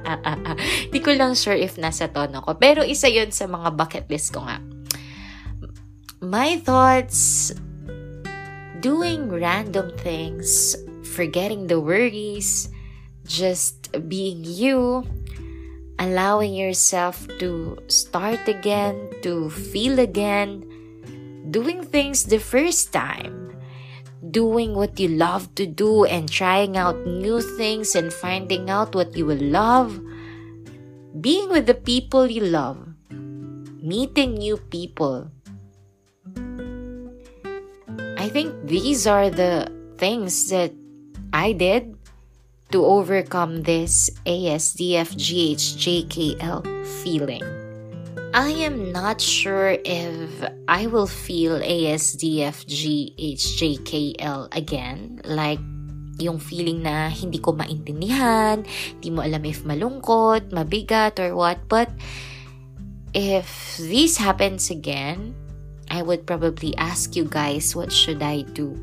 Di 0.92 0.98
ko 1.04 1.12
lang 1.12 1.36
sure 1.36 1.60
if 1.60 1.76
nasa 1.76 2.08
tono 2.08 2.40
ko. 2.40 2.56
Pero 2.56 2.80
isa 2.80 3.12
yun 3.12 3.28
sa 3.28 3.44
mga 3.44 3.76
bucket 3.76 4.08
list 4.08 4.32
ko 4.32 4.48
nga. 4.48 4.56
My 6.24 6.56
thoughts 6.56 7.52
doing 8.80 9.28
random 9.28 9.92
things, 10.00 10.72
forgetting 11.04 11.68
the 11.68 11.76
worries, 11.76 12.72
just 13.26 13.90
being 14.08 14.44
you, 14.44 15.04
allowing 15.98 16.54
yourself 16.54 17.26
to 17.38 17.76
start 17.88 18.48
again, 18.48 19.10
to 19.22 19.50
feel 19.50 19.98
again, 19.98 20.64
doing 21.50 21.82
things 21.82 22.24
the 22.24 22.38
first 22.38 22.92
time, 22.92 23.50
doing 24.30 24.74
what 24.74 24.98
you 24.98 25.08
love 25.08 25.54
to 25.56 25.66
do 25.66 26.04
and 26.04 26.30
trying 26.30 26.76
out 26.76 26.96
new 27.06 27.40
things 27.56 27.94
and 27.94 28.12
finding 28.12 28.70
out 28.70 28.94
what 28.94 29.16
you 29.16 29.26
will 29.26 29.42
love, 29.42 29.98
being 31.20 31.50
with 31.50 31.66
the 31.66 31.74
people 31.74 32.26
you 32.26 32.42
love, 32.42 32.78
meeting 33.82 34.34
new 34.34 34.56
people. 34.56 35.30
I 38.16 38.28
think 38.28 38.54
these 38.66 39.06
are 39.06 39.30
the 39.30 39.70
things 39.98 40.50
that 40.50 40.72
I 41.32 41.52
did 41.52 41.95
to 42.70 42.84
overcome 42.84 43.62
this 43.62 44.10
ASDFGHJKL 44.26 46.86
feeling. 47.02 47.42
I 48.36 48.52
am 48.68 48.92
not 48.92 49.16
sure 49.20 49.80
if 49.80 50.28
I 50.68 50.86
will 50.88 51.06
feel 51.06 51.60
ASDFGHJKL 51.60 54.48
again. 54.52 55.20
Like, 55.24 55.60
yung 56.18 56.38
feeling 56.38 56.82
na 56.82 57.08
hindi 57.08 57.38
ko 57.38 57.52
maintindihan, 57.52 58.66
hindi 59.00 59.08
mo 59.08 59.24
alam 59.24 59.44
if 59.48 59.64
malungkot, 59.64 60.52
mabigat, 60.52 61.16
or 61.16 61.32
what. 61.32 61.64
But, 61.68 61.88
if 63.16 63.80
this 63.80 64.20
happens 64.20 64.68
again, 64.68 65.32
I 65.88 66.02
would 66.02 66.26
probably 66.26 66.76
ask 66.76 67.16
you 67.16 67.24
guys 67.24 67.72
what 67.72 67.92
should 67.92 68.20
I 68.20 68.44
do. 68.52 68.76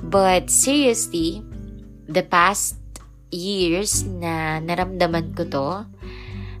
But 0.00 0.48
seriously, 0.48 1.44
the 2.10 2.26
past 2.26 2.76
years 3.30 4.02
na 4.02 4.58
naramdaman 4.58 5.38
ko 5.38 5.46
to, 5.46 5.66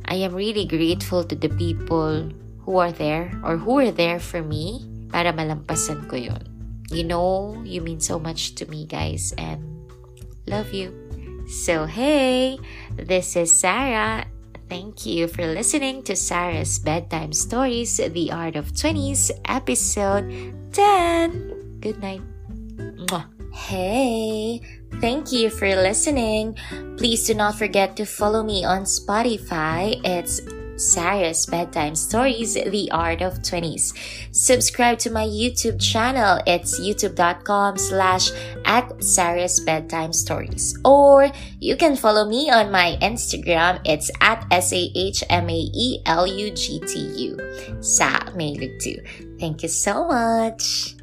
I 0.06 0.22
am 0.22 0.34
really 0.34 0.64
grateful 0.64 1.26
to 1.26 1.34
the 1.34 1.50
people 1.50 2.30
who 2.62 2.78
are 2.78 2.94
there 2.94 3.34
or 3.42 3.58
who 3.58 3.82
are 3.82 3.90
there 3.90 4.22
for 4.22 4.42
me 4.42 4.86
para 5.10 5.34
malampasan 5.34 6.06
ko 6.06 6.16
yun. 6.16 6.42
You 6.90 7.06
know, 7.06 7.58
you 7.62 7.82
mean 7.82 8.02
so 8.02 8.18
much 8.18 8.58
to 8.58 8.66
me, 8.66 8.86
guys, 8.86 9.30
and 9.38 9.62
love 10.46 10.74
you. 10.74 10.90
So, 11.46 11.86
hey, 11.86 12.58
this 12.94 13.34
is 13.34 13.54
Sarah. 13.54 14.26
Thank 14.70 15.06
you 15.06 15.26
for 15.26 15.46
listening 15.46 16.02
to 16.06 16.14
Sarah's 16.14 16.78
Bedtime 16.78 17.34
Stories, 17.34 17.98
The 17.98 18.30
Art 18.30 18.54
of 18.54 18.70
20s, 18.70 19.30
episode 19.46 20.30
10. 20.74 21.78
Good 21.82 21.98
night. 21.98 22.22
Mwah. 23.06 23.26
Hey, 23.50 24.62
Thank 24.98 25.32
you 25.32 25.50
for 25.50 25.68
listening. 25.68 26.56
Please 26.98 27.26
do 27.26 27.34
not 27.34 27.54
forget 27.56 27.96
to 27.96 28.04
follow 28.04 28.42
me 28.42 28.64
on 28.64 28.82
Spotify. 28.82 30.00
It's 30.04 30.40
Sarah's 30.80 31.44
Bedtime 31.46 31.94
Stories, 31.94 32.54
The 32.54 32.90
Art 32.90 33.20
of 33.20 33.34
20s. 33.42 33.92
Subscribe 34.34 34.98
to 35.00 35.10
my 35.10 35.24
YouTube 35.26 35.78
channel. 35.80 36.40
It's 36.46 36.80
youtube.com 36.80 37.76
slash 37.76 38.30
at 38.64 39.04
Sarah's 39.04 39.60
Bedtime 39.60 40.12
Stories. 40.12 40.78
Or 40.84 41.30
you 41.60 41.76
can 41.76 41.96
follow 41.96 42.26
me 42.26 42.50
on 42.50 42.70
my 42.70 42.96
Instagram. 43.02 43.80
It's 43.84 44.10
at 44.20 44.46
S-A-H-M-A-E-L-U-G-T-U. 44.50 45.42
Sa 47.82 48.18
Mailug 48.32 48.80
Thank 49.38 49.62
you 49.62 49.68
so 49.68 50.08
much. 50.08 50.96